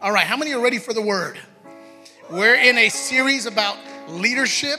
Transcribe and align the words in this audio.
All 0.00 0.12
right, 0.12 0.28
how 0.28 0.36
many 0.36 0.52
are 0.52 0.60
ready 0.60 0.78
for 0.78 0.92
the 0.94 1.02
word? 1.02 1.40
We're 2.30 2.54
in 2.54 2.78
a 2.78 2.88
series 2.88 3.46
about 3.46 3.76
leadership, 4.08 4.78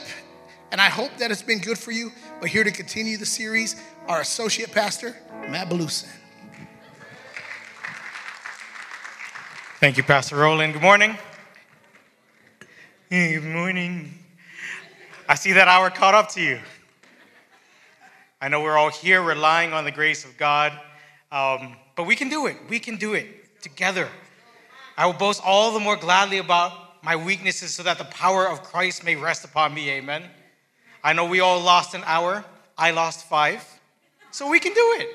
and 0.72 0.80
I 0.80 0.88
hope 0.88 1.14
that 1.18 1.30
it's 1.30 1.42
been 1.42 1.58
good 1.58 1.76
for 1.76 1.90
you. 1.90 2.10
But 2.40 2.48
here 2.48 2.64
to 2.64 2.70
continue 2.70 3.18
the 3.18 3.26
series, 3.26 3.76
our 4.08 4.22
associate 4.22 4.72
pastor, 4.72 5.14
Matt 5.50 5.68
Belusin. 5.68 6.08
Thank 9.78 9.98
you, 9.98 10.02
Pastor 10.02 10.36
Roland. 10.36 10.72
Good 10.72 10.80
morning. 10.80 11.18
Good 13.10 13.44
morning. 13.44 14.18
I 15.28 15.34
see 15.34 15.52
that 15.52 15.68
hour 15.68 15.90
caught 15.90 16.14
up 16.14 16.30
to 16.30 16.40
you. 16.40 16.60
I 18.40 18.48
know 18.48 18.62
we're 18.62 18.78
all 18.78 18.90
here 18.90 19.20
relying 19.20 19.74
on 19.74 19.84
the 19.84 19.92
grace 19.92 20.24
of 20.24 20.38
God, 20.38 20.72
um, 21.30 21.76
but 21.94 22.04
we 22.04 22.16
can 22.16 22.30
do 22.30 22.46
it. 22.46 22.56
We 22.70 22.78
can 22.78 22.96
do 22.96 23.12
it 23.12 23.60
together. 23.60 24.08
I 25.00 25.06
will 25.06 25.14
boast 25.14 25.40
all 25.42 25.72
the 25.72 25.80
more 25.80 25.96
gladly 25.96 26.36
about 26.36 27.02
my 27.02 27.16
weaknesses 27.16 27.74
so 27.74 27.82
that 27.84 27.96
the 27.96 28.04
power 28.04 28.46
of 28.46 28.62
Christ 28.62 29.02
may 29.02 29.16
rest 29.16 29.46
upon 29.46 29.72
me. 29.72 29.88
Amen. 29.92 30.24
I 31.02 31.14
know 31.14 31.24
we 31.24 31.40
all 31.40 31.58
lost 31.58 31.94
an 31.94 32.02
hour. 32.04 32.44
I 32.76 32.90
lost 32.90 33.26
five. 33.26 33.64
So 34.30 34.50
we 34.50 34.60
can 34.60 34.74
do 34.74 34.96
it. 34.98 35.08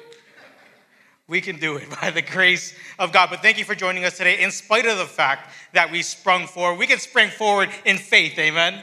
We 1.28 1.40
can 1.40 1.60
do 1.60 1.76
it 1.76 1.88
by 2.02 2.10
the 2.10 2.24
grace 2.24 2.74
of 2.98 3.12
God. 3.12 3.30
But 3.30 3.44
thank 3.44 3.60
you 3.60 3.64
for 3.64 3.76
joining 3.76 4.06
us 4.06 4.18
today, 4.18 4.42
in 4.42 4.50
spite 4.50 4.88
of 4.88 4.98
the 4.98 5.06
fact 5.06 5.54
that 5.74 5.92
we 5.92 6.02
sprung 6.02 6.48
forward. 6.48 6.80
We 6.80 6.88
can 6.88 6.98
spring 6.98 7.30
forward 7.30 7.70
in 7.86 8.00
faith. 8.00 8.40
Amen. 8.40 8.82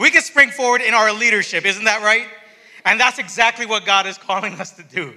We 0.00 0.10
can 0.10 0.22
spring 0.22 0.50
forward 0.50 0.80
in 0.80 0.94
our 0.94 1.12
leadership. 1.12 1.64
Isn't 1.64 1.84
that 1.84 2.02
right? 2.02 2.26
And 2.84 2.98
that's 2.98 3.20
exactly 3.20 3.66
what 3.66 3.86
God 3.86 4.04
is 4.04 4.18
calling 4.18 4.54
us 4.54 4.72
to 4.72 4.82
do. 4.82 5.14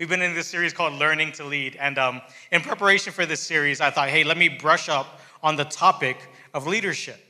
We've 0.00 0.08
been 0.08 0.22
in 0.22 0.34
this 0.34 0.48
series 0.48 0.72
called 0.72 0.94
Learning 0.94 1.30
to 1.32 1.44
Lead. 1.44 1.76
And 1.76 1.98
um, 1.98 2.20
in 2.50 2.62
preparation 2.62 3.12
for 3.12 3.26
this 3.26 3.40
series, 3.40 3.80
I 3.80 3.90
thought, 3.90 4.08
hey, 4.08 4.24
let 4.24 4.36
me 4.36 4.48
brush 4.48 4.88
up 4.88 5.20
on 5.40 5.54
the 5.54 5.62
topic 5.62 6.16
of 6.52 6.66
leadership. 6.66 7.20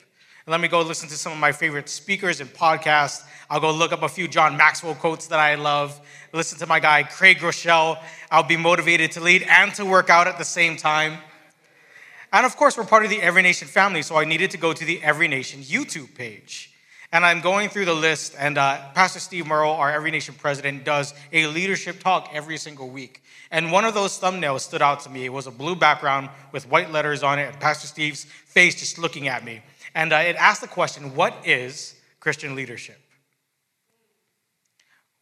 And 0.47 0.51
let 0.51 0.63
me 0.63 0.69
go 0.69 0.81
listen 0.81 1.07
to 1.11 1.15
some 1.15 1.31
of 1.31 1.39
my 1.39 1.53
favorite 1.53 1.91
speakers 1.91 2.41
and 2.41 2.49
podcasts. 2.49 3.23
I'll 3.51 3.61
go 3.61 3.71
look 3.71 3.93
up 3.93 4.03
a 4.03 4.09
few 4.09 4.27
John 4.29 4.57
Maxwell 4.57 4.95
quotes 4.95 5.27
that 5.27 5.39
I 5.39 5.57
love. 5.57 6.01
Listen 6.33 6.59
to 6.61 6.67
my 6.67 6.81
guy, 6.81 7.03
Craig 7.03 7.37
Groeschel. 7.37 8.03
I'll 8.31 8.43
be 8.43 8.57
motivated 8.57 9.13
to 9.13 9.21
lead 9.21 9.43
and 9.43 9.75
to 9.75 9.85
work 9.85 10.09
out 10.09 10.27
at 10.27 10.39
the 10.39 10.45
same 10.45 10.79
time. 10.79 11.19
And 12.33 12.47
of 12.47 12.57
course, 12.57 12.79
we're 12.79 12.85
part 12.87 13.05
of 13.05 13.11
the 13.11 13.21
Every 13.21 13.43
Nation 13.43 13.69
family, 13.69 14.01
so 14.01 14.17
I 14.17 14.25
needed 14.25 14.51
to 14.53 14.57
go 14.57 14.73
to 14.73 14.85
the 14.87 15.03
Every 15.03 15.29
Nation 15.29 15.61
YouTube 15.61 16.15
page. 16.15 16.74
And 17.15 17.25
I'm 17.25 17.41
going 17.41 17.69
through 17.69 17.85
the 17.85 17.95
list, 17.95 18.35
and 18.37 18.59
uh, 18.59 18.91
Pastor 18.93 19.21
Steve 19.21 19.47
Murrell, 19.47 19.71
our 19.75 19.89
Every 19.89 20.11
Nation 20.11 20.35
president, 20.35 20.83
does 20.85 21.15
a 21.33 21.47
leadership 21.47 22.01
talk 22.01 22.29
every 22.33 22.57
single 22.57 22.89
week. 22.89 23.23
And 23.53 23.71
one 23.71 23.85
of 23.85 23.95
those 23.95 24.19
thumbnails 24.19 24.63
stood 24.63 24.83
out 24.83 24.99
to 25.03 25.11
me. 25.11 25.25
It 25.25 25.33
was 25.33 25.47
a 25.47 25.53
blue 25.53 25.77
background 25.77 26.29
with 26.51 26.69
white 26.69 26.91
letters 26.91 27.23
on 27.23 27.39
it, 27.39 27.45
and 27.45 27.61
Pastor 27.61 27.87
Steve's 27.87 28.25
face 28.25 28.75
just 28.75 28.99
looking 28.99 29.29
at 29.29 29.45
me. 29.45 29.63
And 29.95 30.13
uh, 30.13 30.17
it 30.17 30.35
asked 30.35 30.61
the 30.61 30.67
question 30.67 31.15
What 31.15 31.37
is 31.47 31.95
Christian 32.19 32.57
leadership? 32.57 32.99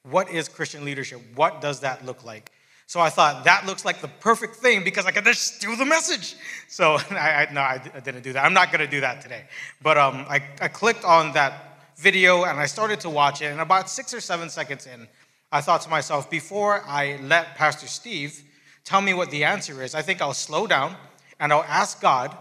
What 0.08 0.30
is 0.30 0.48
Christian 0.48 0.86
leadership? 0.86 1.20
What 1.34 1.60
does 1.60 1.80
that 1.80 2.06
look 2.06 2.24
like? 2.24 2.52
So 2.86 3.00
I 3.00 3.10
thought 3.10 3.44
that 3.44 3.66
looks 3.66 3.84
like 3.84 4.00
the 4.00 4.08
perfect 4.08 4.56
thing 4.56 4.82
because 4.82 5.04
I 5.04 5.10
can 5.10 5.24
just 5.24 5.60
do 5.60 5.76
the 5.76 5.84
message. 5.84 6.36
So 6.68 6.96
I, 7.10 7.46
I 7.48 7.52
no, 7.52 7.60
I, 7.60 7.82
I, 7.94 8.00
didn't 8.00 8.22
do 8.22 8.32
that. 8.32 8.46
I'm 8.46 8.54
not 8.54 8.72
going 8.72 8.80
to 8.80 8.90
do 8.90 9.02
that 9.02 9.20
today. 9.20 9.44
But 9.82 9.98
um, 9.98 10.24
I, 10.26 10.42
I 10.58 10.68
clicked 10.68 11.04
on 11.04 11.34
that 11.34 11.71
video 11.96 12.44
and 12.44 12.58
I 12.58 12.66
started 12.66 13.00
to 13.00 13.10
watch 13.10 13.42
it. 13.42 13.46
And 13.46 13.60
about 13.60 13.90
six 13.90 14.12
or 14.14 14.20
seven 14.20 14.48
seconds 14.48 14.86
in, 14.86 15.08
I 15.50 15.60
thought 15.60 15.82
to 15.82 15.90
myself, 15.90 16.30
before 16.30 16.82
I 16.86 17.18
let 17.22 17.56
Pastor 17.56 17.86
Steve 17.86 18.42
tell 18.84 19.00
me 19.00 19.14
what 19.14 19.30
the 19.30 19.44
answer 19.44 19.82
is, 19.82 19.94
I 19.94 20.02
think 20.02 20.20
I'll 20.20 20.34
slow 20.34 20.66
down 20.66 20.96
and 21.38 21.52
I'll 21.52 21.64
ask 21.64 22.00
God 22.00 22.36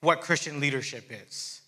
what 0.00 0.20
Christian 0.20 0.60
leadership 0.60 1.10
is. 1.10 1.60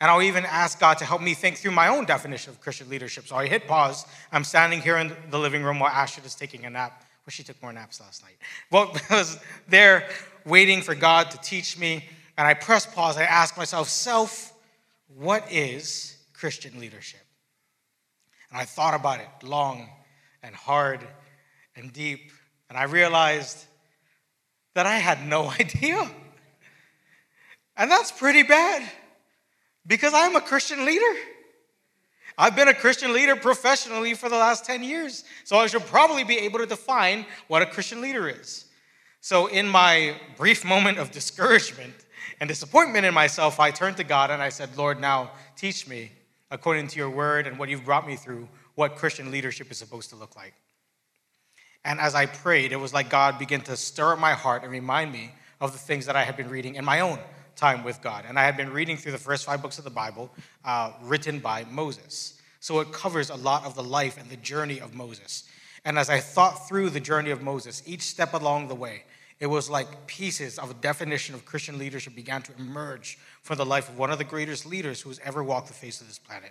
And 0.00 0.10
I'll 0.10 0.22
even 0.22 0.44
ask 0.44 0.78
God 0.78 0.98
to 0.98 1.04
help 1.04 1.22
me 1.22 1.34
think 1.34 1.56
through 1.56 1.70
my 1.70 1.88
own 1.88 2.04
definition 2.04 2.52
of 2.52 2.60
Christian 2.60 2.88
leadership. 2.88 3.26
So 3.26 3.36
I 3.36 3.46
hit 3.46 3.66
pause. 3.66 4.04
I'm 4.32 4.44
standing 4.44 4.80
here 4.80 4.98
in 4.98 5.12
the 5.30 5.38
living 5.38 5.62
room 5.62 5.78
while 5.78 5.90
Ashton 5.90 6.24
is 6.24 6.34
taking 6.34 6.66
a 6.66 6.70
nap. 6.70 7.04
Well, 7.24 7.30
she 7.30 7.42
took 7.42 7.60
more 7.62 7.72
naps 7.72 8.00
last 8.00 8.22
night. 8.22 8.36
Well, 8.70 8.94
I 9.10 9.18
was 9.18 9.38
there 9.68 10.08
waiting 10.44 10.82
for 10.82 10.94
God 10.94 11.30
to 11.30 11.38
teach 11.38 11.78
me. 11.78 12.04
And 12.36 12.46
I 12.46 12.54
press 12.54 12.84
pause. 12.84 13.16
I 13.16 13.22
ask 13.22 13.56
myself, 13.56 13.88
self, 13.88 14.52
what 15.16 15.50
is 15.50 16.13
Christian 16.44 16.78
leadership. 16.78 17.22
And 18.50 18.60
I 18.60 18.66
thought 18.66 18.92
about 18.92 19.18
it 19.18 19.48
long 19.48 19.88
and 20.42 20.54
hard 20.54 21.00
and 21.74 21.90
deep, 21.90 22.32
and 22.68 22.76
I 22.76 22.82
realized 22.82 23.64
that 24.74 24.84
I 24.84 24.98
had 24.98 25.26
no 25.26 25.48
idea. 25.58 26.06
And 27.78 27.90
that's 27.90 28.12
pretty 28.12 28.42
bad 28.42 28.86
because 29.86 30.12
I'm 30.12 30.36
a 30.36 30.40
Christian 30.42 30.84
leader. 30.84 31.18
I've 32.36 32.54
been 32.54 32.68
a 32.68 32.74
Christian 32.74 33.14
leader 33.14 33.36
professionally 33.36 34.12
for 34.12 34.28
the 34.28 34.36
last 34.36 34.66
10 34.66 34.84
years, 34.84 35.24
so 35.44 35.56
I 35.56 35.66
should 35.66 35.86
probably 35.86 36.24
be 36.24 36.36
able 36.40 36.58
to 36.58 36.66
define 36.66 37.24
what 37.48 37.62
a 37.62 37.66
Christian 37.66 38.02
leader 38.02 38.28
is. 38.28 38.66
So, 39.22 39.46
in 39.46 39.66
my 39.66 40.16
brief 40.36 40.62
moment 40.62 40.98
of 40.98 41.10
discouragement 41.10 41.94
and 42.38 42.48
disappointment 42.48 43.06
in 43.06 43.14
myself, 43.14 43.58
I 43.58 43.70
turned 43.70 43.96
to 43.96 44.04
God 44.04 44.30
and 44.30 44.42
I 44.42 44.50
said, 44.50 44.76
Lord, 44.76 45.00
now 45.00 45.30
teach 45.56 45.88
me 45.88 46.10
according 46.50 46.88
to 46.88 46.98
your 46.98 47.10
word 47.10 47.46
and 47.46 47.58
what 47.58 47.68
you've 47.68 47.84
brought 47.84 48.06
me 48.06 48.16
through, 48.16 48.48
what 48.74 48.96
Christian 48.96 49.30
leadership 49.30 49.70
is 49.70 49.78
supposed 49.78 50.10
to 50.10 50.16
look 50.16 50.36
like. 50.36 50.54
And 51.84 52.00
as 52.00 52.14
I 52.14 52.26
prayed, 52.26 52.72
it 52.72 52.76
was 52.76 52.94
like 52.94 53.10
God 53.10 53.38
began 53.38 53.60
to 53.62 53.76
stir 53.76 54.12
up 54.12 54.18
my 54.18 54.32
heart 54.32 54.62
and 54.62 54.72
remind 54.72 55.12
me 55.12 55.32
of 55.60 55.72
the 55.72 55.78
things 55.78 56.06
that 56.06 56.16
I 56.16 56.24
had 56.24 56.36
been 56.36 56.48
reading 56.48 56.76
in 56.76 56.84
my 56.84 57.00
own 57.00 57.18
time 57.56 57.84
with 57.84 58.00
God. 58.02 58.24
And 58.26 58.38
I 58.38 58.44
had 58.44 58.56
been 58.56 58.72
reading 58.72 58.96
through 58.96 59.12
the 59.12 59.18
first 59.18 59.44
five 59.44 59.62
books 59.62 59.78
of 59.78 59.84
the 59.84 59.90
Bible 59.90 60.30
uh, 60.64 60.92
written 61.02 61.38
by 61.38 61.64
Moses. 61.70 62.40
So 62.60 62.80
it 62.80 62.92
covers 62.92 63.30
a 63.30 63.36
lot 63.36 63.64
of 63.64 63.74
the 63.74 63.82
life 63.82 64.18
and 64.18 64.28
the 64.30 64.36
journey 64.36 64.80
of 64.80 64.94
Moses. 64.94 65.44
And 65.84 65.98
as 65.98 66.08
I 66.08 66.20
thought 66.20 66.66
through 66.66 66.90
the 66.90 67.00
journey 67.00 67.30
of 67.30 67.42
Moses, 67.42 67.82
each 67.86 68.02
step 68.02 68.32
along 68.32 68.68
the 68.68 68.74
way, 68.74 69.04
it 69.38 69.46
was 69.46 69.68
like 69.68 70.06
pieces 70.06 70.58
of 70.58 70.70
a 70.70 70.74
definition 70.74 71.34
of 71.34 71.44
Christian 71.44 71.78
leadership 71.78 72.14
began 72.14 72.40
to 72.42 72.52
emerge 72.58 73.18
from 73.44 73.58
the 73.58 73.66
life 73.66 73.90
of 73.90 73.98
one 73.98 74.10
of 74.10 74.16
the 74.16 74.24
greatest 74.24 74.64
leaders 74.64 75.02
who 75.02 75.10
has 75.10 75.20
ever 75.22 75.44
walked 75.44 75.68
the 75.68 75.74
face 75.74 76.00
of 76.00 76.08
this 76.08 76.18
planet. 76.18 76.50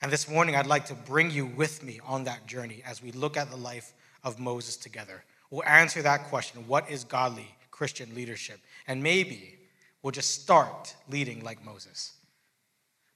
And 0.00 0.10
this 0.10 0.28
morning, 0.28 0.56
I'd 0.56 0.66
like 0.66 0.86
to 0.86 0.94
bring 0.94 1.30
you 1.30 1.44
with 1.44 1.82
me 1.82 2.00
on 2.06 2.24
that 2.24 2.46
journey 2.46 2.82
as 2.86 3.02
we 3.02 3.12
look 3.12 3.36
at 3.36 3.50
the 3.50 3.56
life 3.56 3.92
of 4.24 4.40
Moses 4.40 4.78
together. 4.78 5.22
We'll 5.50 5.64
answer 5.64 6.00
that 6.02 6.24
question 6.24 6.66
what 6.66 6.90
is 6.90 7.04
godly 7.04 7.54
Christian 7.70 8.14
leadership? 8.14 8.60
And 8.86 9.02
maybe 9.02 9.58
we'll 10.02 10.10
just 10.10 10.42
start 10.42 10.94
leading 11.10 11.44
like 11.44 11.62
Moses. 11.62 12.14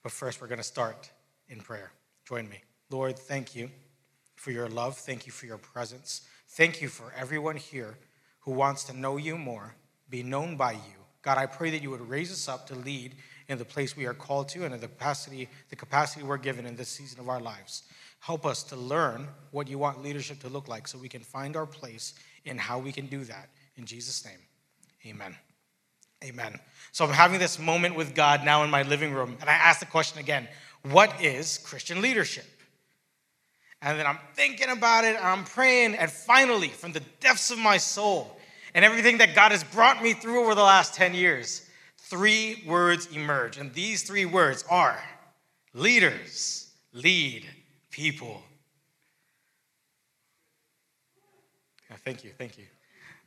But 0.03 0.13
first, 0.13 0.41
we're 0.41 0.49
going 0.49 0.59
to 0.59 0.65
start 0.65 1.11
in 1.49 1.61
prayer. 1.61 1.91
Join 2.29 2.49
me. 2.51 2.59
Lord, 2.91 3.19
thank 3.19 3.57
you 3.57 3.71
for 4.37 4.51
your 4.51 4.69
love. 4.69 4.99
Thank 4.99 5.25
you 5.25 5.33
for 5.33 5.47
your 5.47 5.59
presence. 5.59 6.21
Thank 6.49 6.83
you 6.83 6.89
for 6.89 7.15
everyone 7.17 7.57
here 7.57 7.97
who 8.41 8.53
wants 8.53 8.85
to 8.85 8.97
know 8.97 9.17
you 9.17 9.39
more, 9.39 9.75
be 10.11 10.23
known 10.23 10.57
by 10.57 10.73
you. 10.73 11.02
God, 11.23 11.39
I 11.39 11.47
pray 11.47 11.71
that 11.71 11.83
you 11.83 11.91
would 11.91 12.09
raise 12.09 12.33
us 12.33 12.49
up 12.49 12.67
to 12.67 12.75
lead 12.75 13.15
in 13.49 13.59
the 13.59 13.65
place 13.65 13.97
we 13.97 14.07
are 14.07 14.15
called 14.15 14.49
to 14.51 14.65
and 14.65 14.75
in 14.75 14.81
the 14.81 14.89
capacity, 14.89 15.49
the 15.71 15.77
capacity 15.77 16.25
we're 16.25 16.37
given 16.37 16.67
in 16.67 16.77
this 16.77 16.89
season 16.89 17.21
of 17.21 17.29
our 17.29 17.41
lives. 17.41 17.85
Help 18.21 18.45
us 18.45 18.63
to 18.65 18.77
learn 18.77 19.29
what 19.51 19.69
you 19.69 19.79
want 19.79 20.03
leadership 20.03 20.41
to 20.41 20.49
look 20.49 20.69
like 20.69 20.87
so 20.87 20.99
we 20.99 21.09
can 21.09 21.23
find 21.23 21.57
our 21.57 21.67
place 21.67 22.15
in 22.45 22.59
how 22.59 22.79
we 22.79 22.93
can 22.93 23.07
do 23.07 23.25
that. 23.25 23.49
In 23.77 23.85
Jesus' 23.85 24.25
name, 24.25 24.39
amen. 25.07 25.35
Amen. 26.25 26.59
So 26.93 27.05
I'm 27.05 27.13
having 27.13 27.41
this 27.41 27.59
moment 27.59 27.97
with 27.97 28.15
God 28.15 28.45
now 28.45 28.63
in 28.63 28.71
my 28.71 28.83
living 28.83 29.13
room, 29.13 29.37
and 29.41 29.51
I 29.51 29.55
ask 29.55 29.81
the 29.81 29.87
question 29.87 30.21
again 30.21 30.49
what 30.91 31.23
is 31.23 31.59
Christian 31.59 32.01
leadership? 32.01 32.45
And 33.81 33.99
then 33.99 34.07
I'm 34.07 34.19
thinking 34.35 34.69
about 34.69 35.05
it, 35.05 35.17
and 35.17 35.25
I'm 35.25 35.45
praying, 35.45 35.95
and 35.97 36.11
finally, 36.11 36.69
from 36.69 36.93
the 36.93 37.03
depths 37.21 37.51
of 37.51 37.59
my 37.59 37.77
soul, 37.77 38.37
and 38.75 38.85
everything 38.85 39.19
that 39.19 39.35
God 39.35 39.53
has 39.53 39.65
brought 39.65 40.03
me 40.03 40.15
through 40.15 40.43
over 40.43 40.55
the 40.55 40.63
last 40.63 40.95
10 40.95 41.15
years, 41.15 41.69
three 41.99 42.63
words 42.67 43.09
emerge. 43.15 43.59
And 43.59 43.73
these 43.75 44.03
three 44.03 44.25
words 44.25 44.65
are 44.71 45.03
leaders 45.75 46.71
lead 46.93 47.47
people. 47.91 48.43
Thank 52.05 52.25
you, 52.25 52.31
thank 52.37 52.59
you. 52.59 52.65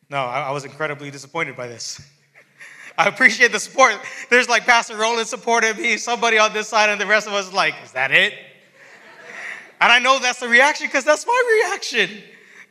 No, 0.09 0.17
I, 0.17 0.41
I 0.41 0.51
was 0.51 0.65
incredibly 0.65 1.09
disappointed 1.09 1.55
by 1.55 1.67
this. 1.67 2.01
I 2.97 3.07
appreciate 3.07 3.51
the 3.51 3.59
support. 3.59 3.95
There's 4.29 4.49
like 4.49 4.65
Pastor 4.65 4.97
Roland 4.97 5.27
supported 5.27 5.77
me, 5.77 5.97
somebody 5.97 6.37
on 6.37 6.53
this 6.53 6.67
side, 6.67 6.89
and 6.89 6.99
the 6.99 7.05
rest 7.05 7.27
of 7.27 7.33
us 7.33 7.51
like, 7.53 7.75
is 7.83 7.91
that 7.93 8.11
it? 8.11 8.33
And 9.81 9.91
I 9.91 9.99
know 9.99 10.19
that's 10.19 10.39
the 10.39 10.47
reaction 10.47 10.87
because 10.87 11.03
that's 11.03 11.25
my 11.25 11.63
reaction. 11.63 12.09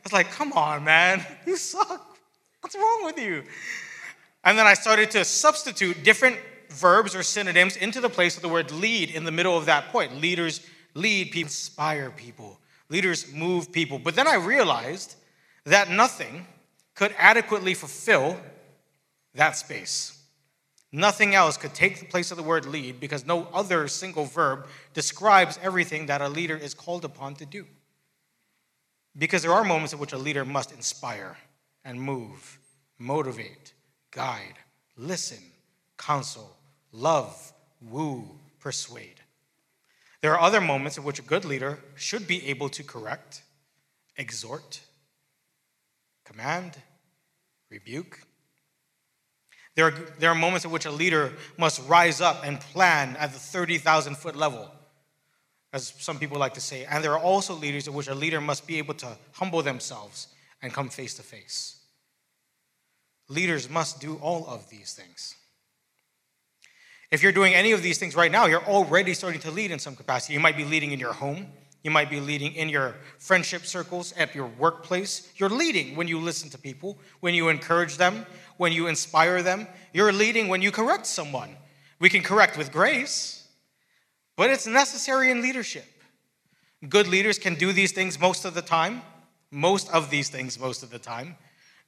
It's 0.03 0.13
like, 0.13 0.29
come 0.31 0.53
on, 0.53 0.83
man, 0.83 1.25
you 1.47 1.57
suck. 1.57 2.14
What's 2.65 2.75
wrong 2.75 3.01
with 3.03 3.19
you? 3.19 3.43
And 4.43 4.57
then 4.57 4.65
I 4.65 4.73
started 4.73 5.11
to 5.11 5.23
substitute 5.23 6.03
different 6.03 6.37
verbs 6.69 7.13
or 7.13 7.21
synonyms 7.21 7.77
into 7.77 8.01
the 8.01 8.09
place 8.09 8.37
of 8.37 8.41
the 8.41 8.49
word 8.49 8.71
lead 8.71 9.11
in 9.11 9.23
the 9.23 9.31
middle 9.31 9.55
of 9.55 9.67
that 9.67 9.89
point. 9.89 10.19
Leaders 10.19 10.65
lead 10.95 11.25
people, 11.25 11.45
inspire 11.45 12.09
people, 12.09 12.59
leaders 12.89 13.31
move 13.31 13.71
people. 13.71 13.99
But 13.99 14.15
then 14.15 14.27
I 14.27 14.37
realized 14.37 15.13
that 15.65 15.91
nothing 15.91 16.47
could 16.95 17.13
adequately 17.19 17.75
fulfill 17.75 18.35
that 19.35 19.55
space. 19.55 20.19
Nothing 20.91 21.35
else 21.35 21.57
could 21.57 21.75
take 21.75 21.99
the 21.99 22.07
place 22.07 22.31
of 22.31 22.37
the 22.37 22.41
word 22.41 22.65
lead 22.65 22.99
because 22.99 23.27
no 23.27 23.47
other 23.53 23.87
single 23.87 24.25
verb 24.25 24.65
describes 24.95 25.59
everything 25.61 26.07
that 26.07 26.19
a 26.19 26.29
leader 26.29 26.57
is 26.57 26.73
called 26.73 27.05
upon 27.05 27.35
to 27.35 27.45
do. 27.45 27.67
Because 29.15 29.43
there 29.43 29.53
are 29.53 29.63
moments 29.63 29.93
in 29.93 29.99
which 29.99 30.13
a 30.13 30.17
leader 30.17 30.43
must 30.43 30.71
inspire 30.71 31.37
and 31.85 32.01
move, 32.01 32.59
motivate, 32.97 33.73
guide, 34.11 34.55
listen, 34.97 35.43
counsel, 35.97 36.57
love, 36.91 37.53
woo, 37.79 38.27
persuade. 38.59 39.21
There 40.21 40.33
are 40.33 40.41
other 40.41 40.59
moments 40.59 40.97
in 40.97 41.03
which 41.03 41.19
a 41.19 41.21
good 41.21 41.45
leader 41.45 41.79
should 41.93 42.27
be 42.27 42.47
able 42.47 42.67
to 42.69 42.83
correct, 42.83 43.43
exhort, 44.17 44.81
command, 46.23 46.75
rebuke. 47.69 48.19
There 49.75 49.85
are, 49.85 49.91
there 49.91 50.31
are 50.31 50.35
moments 50.35 50.65
in 50.65 50.71
which 50.71 50.85
a 50.85 50.91
leader 50.91 51.33
must 51.57 51.87
rise 51.87 52.21
up 52.21 52.43
and 52.43 52.59
plan 52.59 53.15
at 53.17 53.33
the 53.33 53.39
30,000 53.39 54.17
foot 54.17 54.35
level, 54.35 54.71
as 55.71 55.93
some 55.99 56.17
people 56.17 56.39
like 56.39 56.55
to 56.55 56.61
say. 56.61 56.85
And 56.85 57.03
there 57.03 57.13
are 57.13 57.19
also 57.19 57.53
leaders 57.53 57.87
in 57.87 57.93
which 57.93 58.07
a 58.07 58.15
leader 58.15 58.41
must 58.41 58.65
be 58.65 58.79
able 58.79 58.95
to 58.95 59.17
humble 59.33 59.61
themselves 59.61 60.29
and 60.61 60.73
come 60.73 60.89
face 60.89 61.13
to 61.15 61.21
face. 61.21 61.74
Leaders 63.27 63.69
must 63.69 63.99
do 63.99 64.15
all 64.15 64.45
of 64.47 64.69
these 64.69 64.93
things. 64.93 65.35
If 67.11 67.23
you're 67.23 67.31
doing 67.31 67.53
any 67.53 67.71
of 67.71 67.81
these 67.81 67.97
things 67.97 68.15
right 68.15 68.31
now, 68.31 68.45
you're 68.45 68.63
already 68.63 69.13
starting 69.13 69.41
to 69.41 69.51
lead 69.51 69.71
in 69.71 69.79
some 69.79 69.95
capacity. 69.95 70.33
You 70.33 70.39
might 70.39 70.57
be 70.57 70.65
leading 70.65 70.91
in 70.91 70.99
your 70.99 71.13
home, 71.13 71.47
you 71.83 71.91
might 71.91 72.09
be 72.09 72.19
leading 72.19 72.53
in 72.53 72.67
your 72.67 72.95
friendship 73.19 73.65
circles, 73.65 74.11
at 74.13 74.33
your 74.33 74.47
workplace. 74.47 75.31
You're 75.37 75.49
leading 75.49 75.95
when 75.95 76.07
you 76.07 76.19
listen 76.19 76.49
to 76.49 76.57
people, 76.57 76.97
when 77.19 77.35
you 77.35 77.49
encourage 77.49 77.97
them, 77.97 78.25
when 78.57 78.71
you 78.71 78.87
inspire 78.87 79.43
them. 79.43 79.67
You're 79.93 80.11
leading 80.11 80.47
when 80.47 80.63
you 80.63 80.71
correct 80.71 81.05
someone. 81.05 81.55
We 81.99 82.09
can 82.09 82.23
correct 82.23 82.57
with 82.57 82.71
grace, 82.71 83.47
but 84.35 84.49
it's 84.49 84.65
necessary 84.65 85.29
in 85.29 85.41
leadership. 85.41 85.85
Good 86.89 87.07
leaders 87.07 87.37
can 87.37 87.53
do 87.53 87.71
these 87.71 87.91
things 87.91 88.19
most 88.19 88.45
of 88.45 88.55
the 88.55 88.61
time, 88.61 89.03
most 89.51 89.89
of 89.91 90.09
these 90.09 90.29
things 90.29 90.59
most 90.59 90.81
of 90.81 90.89
the 90.89 90.99
time. 90.99 91.37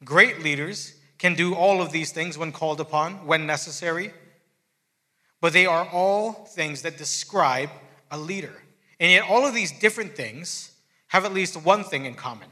Great 0.04 0.42
leaders 0.44 0.97
can 1.18 1.36
do 1.36 1.56
all 1.56 1.82
of 1.82 1.92
these 1.92 2.12
things 2.12 2.38
when 2.38 2.52
called 2.52 2.80
upon, 2.80 3.26
when 3.26 3.46
necessary. 3.46 4.12
But 5.42 5.54
they 5.54 5.66
are 5.66 5.88
all 5.92 6.32
things 6.32 6.82
that 6.84 6.98
describe 6.98 7.70
a 8.12 8.18
leader. 8.18 8.54
And 9.00 9.12
yet, 9.12 9.24
all 9.30 9.46
of 9.46 9.54
these 9.54 9.72
different 9.72 10.16
things 10.16 10.72
have 11.10 11.26
at 11.26 11.34
least 11.34 11.56
one 11.56 11.84
thing 11.84 12.06
in 12.06 12.16
common. 12.16 12.50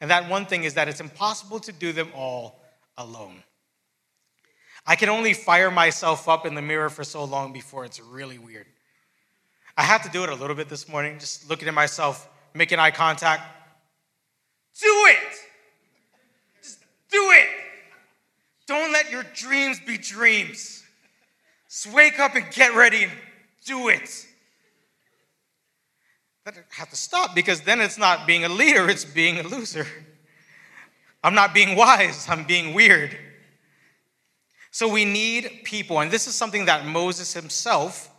And 0.00 0.10
that 0.10 0.28
one 0.28 0.46
thing 0.46 0.64
is 0.64 0.74
that 0.74 0.88
it's 0.88 1.00
impossible 1.00 1.60
to 1.60 1.72
do 1.72 1.92
them 1.92 2.10
all 2.14 2.60
alone. 2.98 3.42
I 4.86 4.94
can 4.96 5.08
only 5.08 5.32
fire 5.32 5.70
myself 5.70 6.28
up 6.28 6.46
in 6.46 6.54
the 6.54 6.62
mirror 6.62 6.90
for 6.90 7.02
so 7.02 7.24
long 7.24 7.52
before 7.52 7.84
it's 7.84 8.00
really 8.00 8.38
weird. 8.38 8.66
I 9.76 9.82
had 9.82 10.02
to 10.04 10.08
do 10.10 10.22
it 10.22 10.30
a 10.30 10.34
little 10.34 10.56
bit 10.56 10.68
this 10.68 10.88
morning, 10.88 11.18
just 11.18 11.50
looking 11.50 11.68
at 11.68 11.74
myself, 11.74 12.28
making 12.54 12.78
eye 12.78 12.90
contact. 12.90 13.42
Do 14.80 14.88
it! 15.08 15.45
Do 17.10 17.30
it! 17.30 17.48
Don't 18.66 18.92
let 18.92 19.10
your 19.10 19.24
dreams 19.34 19.78
be 19.80 19.96
dreams. 19.96 20.84
Just 21.68 21.92
wake 21.92 22.18
up 22.18 22.34
and 22.34 22.44
get 22.52 22.74
ready 22.74 23.04
and 23.04 23.12
do 23.64 23.88
it. 23.88 24.26
That 26.44 26.54
have 26.70 26.90
to 26.90 26.96
stop 26.96 27.34
because 27.34 27.60
then 27.60 27.80
it's 27.80 27.98
not 27.98 28.26
being 28.26 28.44
a 28.44 28.48
leader, 28.48 28.88
it's 28.88 29.04
being 29.04 29.38
a 29.38 29.42
loser. 29.42 29.86
I'm 31.22 31.34
not 31.34 31.52
being 31.52 31.76
wise, 31.76 32.28
I'm 32.28 32.44
being 32.44 32.72
weird. 32.72 33.16
So 34.70 34.88
we 34.88 35.04
need 35.04 35.62
people, 35.64 36.00
and 36.00 36.10
this 36.10 36.26
is 36.26 36.34
something 36.34 36.66
that 36.66 36.86
Moses 36.86 37.32
himself 37.32 38.10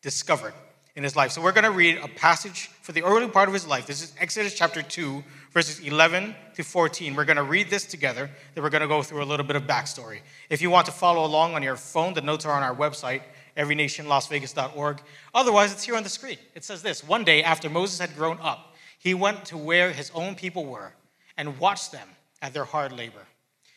discovered 0.00 0.54
in 0.96 1.02
his 1.02 1.16
life. 1.16 1.32
So 1.32 1.42
we're 1.42 1.52
going 1.52 1.64
to 1.64 1.72
read 1.72 1.98
a 1.98 2.08
passage 2.08 2.70
for 2.82 2.92
the 2.92 3.02
early 3.02 3.28
part 3.28 3.48
of 3.48 3.54
his 3.54 3.66
life. 3.66 3.86
This 3.86 4.02
is 4.02 4.12
Exodus 4.18 4.54
chapter 4.54 4.80
2, 4.80 5.24
verses 5.50 5.80
11 5.80 6.34
to 6.54 6.62
14. 6.62 7.16
We're 7.16 7.24
going 7.24 7.36
to 7.36 7.42
read 7.42 7.68
this 7.68 7.84
together, 7.84 8.30
then 8.54 8.62
we're 8.62 8.70
going 8.70 8.82
to 8.82 8.88
go 8.88 9.02
through 9.02 9.22
a 9.22 9.24
little 9.24 9.44
bit 9.44 9.56
of 9.56 9.64
backstory. 9.64 10.20
If 10.50 10.62
you 10.62 10.70
want 10.70 10.86
to 10.86 10.92
follow 10.92 11.24
along 11.24 11.54
on 11.54 11.62
your 11.62 11.76
phone, 11.76 12.14
the 12.14 12.20
notes 12.20 12.46
are 12.46 12.52
on 12.52 12.62
our 12.62 12.74
website, 12.74 13.22
everynationlasvegas.org. 13.56 15.00
Otherwise, 15.34 15.72
it's 15.72 15.82
here 15.82 15.96
on 15.96 16.04
the 16.04 16.08
screen. 16.08 16.38
It 16.54 16.64
says 16.64 16.82
this 16.82 17.02
One 17.02 17.24
day 17.24 17.42
after 17.42 17.68
Moses 17.68 17.98
had 17.98 18.14
grown 18.14 18.38
up, 18.40 18.74
he 18.98 19.14
went 19.14 19.44
to 19.46 19.56
where 19.56 19.90
his 19.90 20.12
own 20.14 20.36
people 20.36 20.64
were 20.64 20.92
and 21.36 21.58
watched 21.58 21.90
them 21.90 22.08
at 22.40 22.54
their 22.54 22.64
hard 22.64 22.92
labor. 22.92 23.26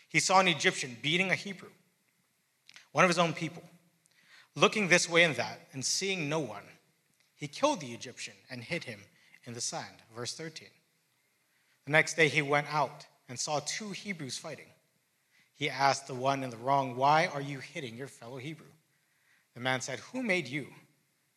He 0.08 0.20
saw 0.20 0.40
an 0.40 0.48
Egyptian 0.48 0.98
beating 1.02 1.32
a 1.32 1.36
Hebrew, 1.36 1.70
one 2.92 3.04
of 3.04 3.10
his 3.10 3.20
own 3.20 3.34
people. 3.34 3.64
Looking 4.56 4.88
this 4.88 5.10
way 5.10 5.24
and 5.24 5.36
that, 5.36 5.68
and 5.74 5.86
seeing 5.86 6.30
no 6.30 6.40
one, 6.40 6.64
he 7.38 7.48
killed 7.48 7.80
the 7.80 7.94
Egyptian 7.94 8.34
and 8.50 8.64
hid 8.64 8.84
him 8.84 9.00
in 9.46 9.54
the 9.54 9.62
sand. 9.62 10.02
Verse 10.16 10.34
13. 10.34 10.68
The 11.86 11.92
next 11.92 12.16
day 12.16 12.28
he 12.28 12.42
went 12.42 12.68
out 12.74 13.06
and 13.30 13.40
saw 13.40 13.62
two 13.66 13.92
Hebrews 13.92 14.38
fighting. 14.38 14.66
He 15.56 15.70
asked 15.70 16.08
the 16.08 16.14
one 16.14 16.44
in 16.44 16.50
the 16.50 16.58
wrong, 16.58 16.96
Why 16.96 17.28
are 17.28 17.42
you 17.42 17.60
hitting 17.60 17.96
your 17.96 18.08
fellow 18.08 18.38
Hebrew? 18.38 18.68
The 19.54 19.62
man 19.62 19.82
said, 19.82 20.00
Who 20.00 20.22
made 20.22 20.48
you 20.48 20.68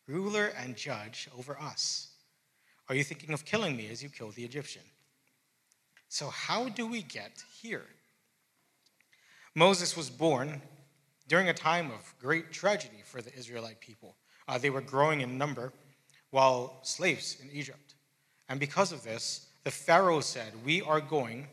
ruler 0.07 0.51
and 0.57 0.75
judge 0.75 1.29
over 1.37 1.57
us? 1.59 2.09
Are 2.89 2.95
you 2.95 3.03
thinking 3.03 3.33
of 3.33 3.45
killing 3.45 3.77
me 3.77 3.89
as 3.89 4.03
you 4.03 4.09
killed 4.09 4.35
the 4.35 4.43
Egyptian? 4.43 4.83
So, 6.09 6.27
how 6.27 6.67
do 6.67 6.85
we 6.85 7.03
get 7.03 7.43
here? 7.61 7.85
Moses 9.55 9.95
was 9.95 10.09
born 10.09 10.61
during 11.27 11.49
a 11.49 11.53
time 11.53 11.91
of 11.91 12.13
great 12.19 12.51
tragedy 12.51 13.01
for 13.05 13.21
the 13.21 13.33
Israelite 13.35 13.79
people. 13.79 14.15
Uh, 14.47 14.57
they 14.57 14.69
were 14.69 14.81
growing 14.81 15.21
in 15.21 15.37
number 15.37 15.71
while 16.31 16.79
slaves 16.81 17.37
in 17.41 17.49
Egypt. 17.51 17.95
And 18.49 18.59
because 18.59 18.91
of 18.91 19.03
this, 19.03 19.47
the 19.63 19.71
Pharaoh 19.71 20.21
said, 20.21 20.53
We 20.65 20.81
are 20.81 20.99
going 20.99 21.47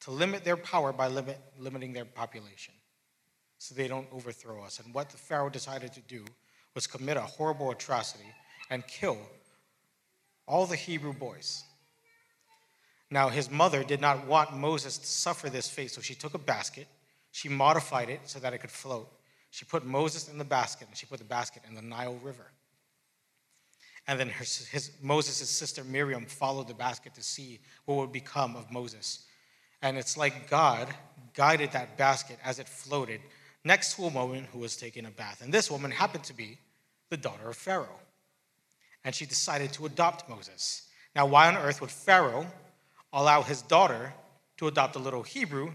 to 0.00 0.10
limit 0.10 0.44
their 0.44 0.56
power 0.56 0.92
by 0.92 1.08
limit, 1.08 1.38
limiting 1.58 1.92
their 1.92 2.04
population 2.04 2.74
so 3.58 3.74
they 3.74 3.88
don't 3.88 4.06
overthrow 4.12 4.62
us. 4.62 4.80
And 4.80 4.92
what 4.92 5.10
the 5.10 5.16
Pharaoh 5.16 5.48
decided 5.48 5.92
to 5.94 6.00
do 6.00 6.24
was 6.74 6.86
commit 6.86 7.16
a 7.16 7.22
horrible 7.22 7.70
atrocity 7.70 8.26
and 8.70 8.86
kill 8.86 9.18
all 10.46 10.66
the 10.66 10.76
Hebrew 10.76 11.12
boys. 11.12 11.64
Now, 13.10 13.28
his 13.28 13.50
mother 13.50 13.84
did 13.84 14.00
not 14.00 14.26
want 14.26 14.56
Moses 14.56 14.98
to 14.98 15.06
suffer 15.06 15.48
this 15.48 15.68
fate, 15.68 15.92
so 15.92 16.00
she 16.00 16.14
took 16.14 16.34
a 16.34 16.38
basket, 16.38 16.86
she 17.30 17.48
modified 17.48 18.10
it 18.10 18.20
so 18.24 18.38
that 18.40 18.52
it 18.52 18.58
could 18.58 18.70
float. 18.70 19.08
She 19.50 19.64
put 19.64 19.86
Moses 19.86 20.28
in 20.28 20.38
the 20.38 20.44
basket, 20.44 20.88
and 20.88 20.96
she 20.96 21.06
put 21.06 21.18
the 21.18 21.24
basket 21.24 21.62
in 21.68 21.74
the 21.74 21.82
Nile 21.82 22.18
River. 22.22 22.50
And 24.08 24.20
then 24.20 24.28
his, 24.28 24.66
his 24.68 24.90
Moses' 25.02 25.50
sister 25.50 25.82
Miriam 25.82 26.26
followed 26.26 26.68
the 26.68 26.74
basket 26.74 27.14
to 27.14 27.22
see 27.22 27.58
what 27.84 27.96
would 27.96 28.12
become 28.12 28.54
of 28.54 28.70
Moses. 28.70 29.24
And 29.82 29.98
it's 29.98 30.16
like 30.16 30.48
God 30.48 30.88
guided 31.34 31.72
that 31.72 31.96
basket 31.96 32.38
as 32.44 32.58
it 32.58 32.68
floated 32.68 33.20
next 33.64 33.96
to 33.96 34.04
a 34.04 34.08
woman 34.08 34.46
who 34.52 34.60
was 34.60 34.76
taking 34.76 35.06
a 35.06 35.10
bath. 35.10 35.42
And 35.42 35.52
this 35.52 35.70
woman 35.70 35.90
happened 35.90 36.24
to 36.24 36.34
be 36.34 36.58
the 37.10 37.16
daughter 37.16 37.48
of 37.48 37.56
Pharaoh. 37.56 38.00
And 39.04 39.14
she 39.14 39.26
decided 39.26 39.72
to 39.74 39.86
adopt 39.86 40.28
Moses. 40.28 40.88
Now, 41.14 41.26
why 41.26 41.48
on 41.48 41.56
earth 41.56 41.80
would 41.80 41.90
Pharaoh 41.90 42.46
allow 43.12 43.42
his 43.42 43.62
daughter 43.62 44.12
to 44.58 44.68
adopt 44.68 44.96
a 44.96 44.98
little 44.98 45.22
Hebrew 45.22 45.72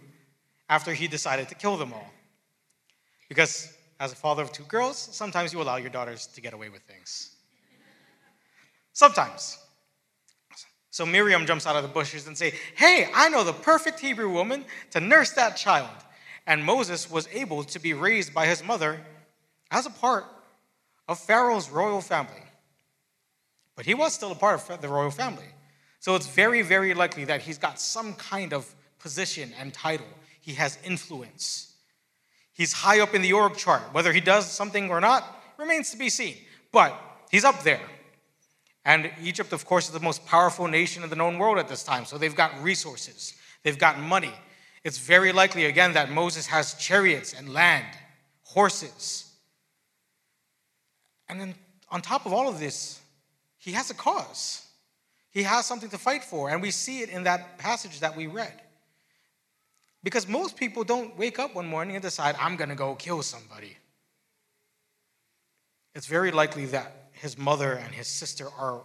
after 0.70 0.94
he 0.94 1.08
decided 1.08 1.50
to 1.50 1.56
kill 1.56 1.78
them 1.78 1.94
all? 1.94 2.12
Because 3.28 3.74
as 4.00 4.12
a 4.12 4.16
father 4.16 4.44
of 4.44 4.52
two 4.52 4.64
girls, 4.64 4.98
sometimes 4.98 5.54
you 5.54 5.62
allow 5.62 5.78
your 5.78 5.90
daughters 5.90 6.28
to 6.28 6.42
get 6.42 6.54
away 6.54 6.70
with 6.70 6.82
things. 6.84 7.31
Sometimes. 8.94 9.58
So 10.90 11.06
Miriam 11.06 11.46
jumps 11.46 11.66
out 11.66 11.78
of 11.78 11.84
the 11.84 11.90
bushes 11.90 12.28
and 12.28 12.38
say, 12.38 12.54
"Hey, 12.76 13.10
I 13.14 13.30
know 13.30 13.44
the 13.44 13.54
perfect 13.54 14.00
Hebrew 14.00 14.30
woman 14.30 14.66
to 14.92 15.00
nurse 15.00 15.32
that 15.32 15.56
child." 15.56 15.96
And 16.46 16.66
Moses 16.66 17.10
was 17.10 17.28
able 17.32 17.64
to 17.64 17.80
be 17.80 17.94
raised 17.94 18.34
by 18.34 18.46
his 18.46 18.64
mother 18.64 19.06
as 19.70 19.86
a 19.86 19.90
part 19.90 20.26
of 21.08 21.20
Pharaoh's 21.20 21.70
royal 21.70 22.02
family. 22.02 22.44
But 23.76 23.86
he 23.86 23.94
was 23.94 24.14
still 24.14 24.32
a 24.32 24.36
part 24.36 24.70
of 24.70 24.82
the 24.82 24.90
royal 24.90 25.12
family. 25.12 25.48
So 26.00 26.16
it's 26.16 26.28
very, 26.28 26.62
very 26.62 26.94
likely 26.94 27.26
that 27.26 27.42
he's 27.42 27.58
got 27.58 27.80
some 27.80 28.16
kind 28.16 28.54
of 28.54 28.74
position 29.00 29.54
and 29.58 29.74
title. 29.74 30.08
He 30.42 30.56
has 30.56 30.78
influence. 30.84 31.74
He's 32.54 32.74
high 32.74 33.00
up 33.00 33.14
in 33.14 33.22
the 33.22 33.34
org 33.34 33.56
chart. 33.56 33.94
Whether 33.94 34.12
he 34.12 34.20
does 34.20 34.52
something 34.52 34.90
or 34.90 35.00
not 35.00 35.24
remains 35.58 35.92
to 35.92 35.98
be 35.98 36.10
seen. 36.10 36.38
But 36.72 37.00
he's 37.30 37.46
up 37.46 37.64
there. 37.64 37.88
And 38.84 39.12
Egypt, 39.22 39.54
of 39.54 39.66
course, 39.66 39.88
is 39.88 39.94
the 39.94 40.00
most 40.00 40.26
powerful 40.26 40.68
nation 40.68 41.04
in 41.04 41.10
the 41.10 41.16
known 41.16 41.38
world 41.38 41.60
at 41.60 41.68
this 41.68 41.84
time. 41.84 42.06
So 42.06 42.18
they've 42.18 42.36
got 42.36 42.62
resources, 42.62 43.34
they've 43.64 43.78
got 43.78 44.00
money, 44.00 44.34
it's 44.84 44.98
very 44.98 45.32
likely, 45.32 45.66
again, 45.66 45.94
that 45.94 46.12
Moses 46.12 46.48
has 46.48 46.74
chariots 46.76 47.34
and 47.34 47.54
land, 47.54 47.86
horses. 48.44 49.32
And 51.30 51.40
then 51.40 51.56
on 51.90 52.02
top 52.02 52.26
of 52.26 52.34
all 52.34 52.50
of 52.50 52.60
this, 52.60 53.00
he 53.58 53.74
has 53.74 53.92
a 53.92 53.94
cause. 53.94 54.66
He 55.30 55.44
has 55.44 55.66
something 55.66 55.90
to 55.90 55.98
fight 55.98 56.24
for. 56.24 56.50
And 56.50 56.62
we 56.62 56.72
see 56.72 57.02
it 57.02 57.10
in 57.10 57.24
that 57.24 57.58
passage 57.60 58.00
that 58.00 58.18
we 58.18 58.28
read. 58.28 58.54
Because 60.04 60.28
most 60.28 60.58
people 60.58 60.84
don't 60.84 61.16
wake 61.16 61.38
up 61.38 61.54
one 61.54 61.68
morning 61.68 61.96
and 61.96 62.02
decide, 62.02 62.36
I'm 62.40 62.56
going 62.56 62.70
to 62.70 62.76
go 62.76 62.96
kill 62.96 63.22
somebody. 63.22 63.78
It's 65.94 66.08
very 66.08 66.32
likely 66.32 66.66
that 66.68 67.01
his 67.22 67.38
mother 67.38 67.74
and 67.74 67.94
his 67.94 68.08
sister 68.08 68.48
are 68.58 68.82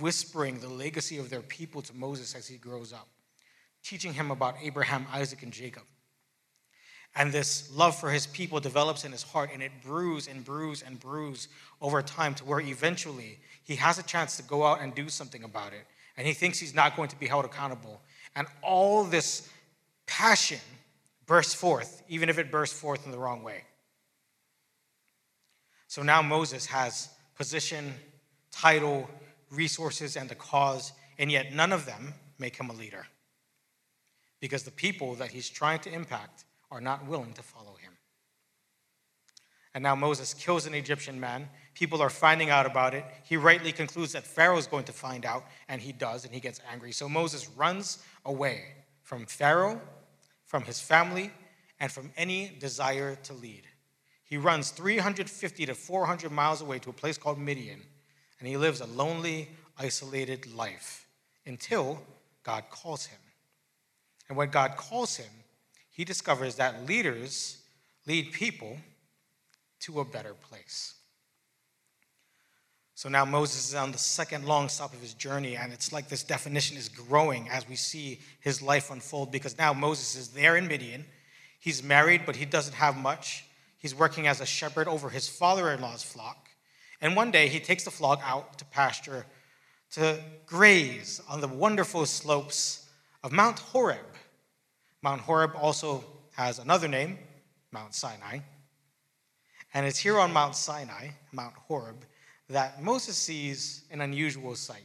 whispering 0.00 0.60
the 0.60 0.68
legacy 0.68 1.16
of 1.16 1.30
their 1.30 1.40
people 1.40 1.80
to 1.80 1.96
Moses 1.96 2.34
as 2.34 2.46
he 2.46 2.58
grows 2.58 2.92
up, 2.92 3.08
teaching 3.82 4.12
him 4.12 4.30
about 4.30 4.56
Abraham, 4.62 5.06
Isaac, 5.10 5.42
and 5.42 5.50
Jacob. 5.50 5.84
And 7.16 7.32
this 7.32 7.74
love 7.74 7.98
for 7.98 8.10
his 8.10 8.26
people 8.26 8.60
develops 8.60 9.06
in 9.06 9.12
his 9.12 9.22
heart, 9.22 9.48
and 9.52 9.62
it 9.62 9.72
brews 9.82 10.28
and 10.28 10.44
brews 10.44 10.82
and 10.82 11.00
brews 11.00 11.48
over 11.80 12.02
time 12.02 12.34
to 12.34 12.44
where 12.44 12.60
eventually 12.60 13.38
he 13.64 13.76
has 13.76 13.98
a 13.98 14.02
chance 14.02 14.36
to 14.36 14.42
go 14.42 14.62
out 14.62 14.82
and 14.82 14.94
do 14.94 15.08
something 15.08 15.42
about 15.42 15.72
it. 15.72 15.86
And 16.18 16.26
he 16.26 16.34
thinks 16.34 16.58
he's 16.58 16.74
not 16.74 16.96
going 16.96 17.08
to 17.08 17.18
be 17.18 17.26
held 17.26 17.46
accountable. 17.46 18.02
And 18.36 18.46
all 18.62 19.04
this 19.04 19.48
passion 20.06 20.60
bursts 21.24 21.54
forth, 21.54 22.02
even 22.08 22.28
if 22.28 22.38
it 22.38 22.50
bursts 22.50 22.78
forth 22.78 23.06
in 23.06 23.10
the 23.10 23.18
wrong 23.18 23.42
way. 23.42 23.64
So 25.88 26.02
now 26.02 26.20
Moses 26.20 26.66
has 26.66 27.08
position, 27.40 27.94
title, 28.50 29.08
resources, 29.50 30.14
and 30.14 30.28
the 30.28 30.34
cause, 30.34 30.92
and 31.18 31.32
yet 31.32 31.54
none 31.54 31.72
of 31.72 31.86
them 31.86 32.12
make 32.38 32.54
him 32.54 32.68
a 32.68 32.72
leader. 32.74 33.06
Because 34.40 34.64
the 34.64 34.70
people 34.70 35.14
that 35.14 35.30
he's 35.30 35.48
trying 35.48 35.78
to 35.78 35.90
impact 35.90 36.44
are 36.70 36.82
not 36.82 37.06
willing 37.06 37.32
to 37.32 37.42
follow 37.42 37.76
him. 37.80 37.92
And 39.72 39.82
now 39.82 39.94
Moses 39.94 40.34
kills 40.34 40.66
an 40.66 40.74
Egyptian 40.74 41.18
man. 41.18 41.48
People 41.72 42.02
are 42.02 42.10
finding 42.10 42.50
out 42.50 42.66
about 42.66 42.92
it. 42.92 43.06
He 43.24 43.38
rightly 43.38 43.72
concludes 43.72 44.12
that 44.12 44.26
Pharaoh 44.26 44.58
is 44.58 44.66
going 44.66 44.84
to 44.84 44.92
find 44.92 45.24
out, 45.24 45.44
and 45.66 45.80
he 45.80 45.92
does, 45.92 46.26
and 46.26 46.34
he 46.34 46.40
gets 46.40 46.60
angry. 46.70 46.92
So 46.92 47.08
Moses 47.08 47.48
runs 47.56 48.04
away 48.26 48.64
from 49.02 49.24
Pharaoh, 49.24 49.80
from 50.44 50.64
his 50.64 50.78
family, 50.78 51.30
and 51.78 51.90
from 51.90 52.12
any 52.18 52.54
desire 52.60 53.14
to 53.22 53.32
lead. 53.32 53.62
He 54.30 54.36
runs 54.36 54.70
350 54.70 55.66
to 55.66 55.74
400 55.74 56.30
miles 56.30 56.62
away 56.62 56.78
to 56.78 56.90
a 56.90 56.92
place 56.92 57.18
called 57.18 57.36
Midian, 57.36 57.82
and 58.38 58.48
he 58.48 58.56
lives 58.56 58.80
a 58.80 58.86
lonely, 58.86 59.48
isolated 59.76 60.46
life 60.54 61.04
until 61.46 62.00
God 62.44 62.62
calls 62.70 63.06
him. 63.06 63.18
And 64.28 64.38
when 64.38 64.50
God 64.50 64.76
calls 64.76 65.16
him, 65.16 65.30
he 65.90 66.04
discovers 66.04 66.54
that 66.54 66.86
leaders 66.86 67.58
lead 68.06 68.30
people 68.30 68.78
to 69.80 69.98
a 69.98 70.04
better 70.04 70.34
place. 70.34 70.94
So 72.94 73.08
now 73.08 73.24
Moses 73.24 73.70
is 73.70 73.74
on 73.74 73.90
the 73.90 73.98
second 73.98 74.44
long 74.44 74.68
stop 74.68 74.94
of 74.94 75.00
his 75.00 75.14
journey, 75.14 75.56
and 75.56 75.72
it's 75.72 75.92
like 75.92 76.08
this 76.08 76.22
definition 76.22 76.76
is 76.76 76.88
growing 76.88 77.48
as 77.48 77.68
we 77.68 77.74
see 77.74 78.20
his 78.38 78.62
life 78.62 78.92
unfold 78.92 79.32
because 79.32 79.58
now 79.58 79.72
Moses 79.72 80.14
is 80.14 80.28
there 80.28 80.56
in 80.56 80.68
Midian. 80.68 81.04
He's 81.58 81.82
married, 81.82 82.22
but 82.24 82.36
he 82.36 82.44
doesn't 82.44 82.74
have 82.74 82.96
much. 82.96 83.44
He's 83.80 83.94
working 83.94 84.26
as 84.26 84.40
a 84.40 84.46
shepherd 84.46 84.86
over 84.86 85.08
his 85.08 85.26
father 85.26 85.70
in 85.70 85.80
law's 85.80 86.02
flock. 86.02 86.50
And 87.00 87.16
one 87.16 87.30
day 87.30 87.48
he 87.48 87.58
takes 87.58 87.84
the 87.84 87.90
flock 87.90 88.20
out 88.22 88.58
to 88.58 88.64
pasture 88.66 89.24
to 89.92 90.22
graze 90.46 91.20
on 91.28 91.40
the 91.40 91.48
wonderful 91.48 92.04
slopes 92.04 92.86
of 93.24 93.32
Mount 93.32 93.58
Horeb. 93.58 94.06
Mount 95.02 95.22
Horeb 95.22 95.52
also 95.56 96.04
has 96.36 96.58
another 96.58 96.88
name, 96.88 97.18
Mount 97.72 97.94
Sinai. 97.94 98.40
And 99.72 99.86
it's 99.86 99.98
here 99.98 100.18
on 100.18 100.30
Mount 100.30 100.54
Sinai, 100.54 101.08
Mount 101.32 101.54
Horeb, 101.54 102.04
that 102.50 102.82
Moses 102.82 103.16
sees 103.16 103.84
an 103.90 104.02
unusual 104.02 104.54
sight. 104.54 104.84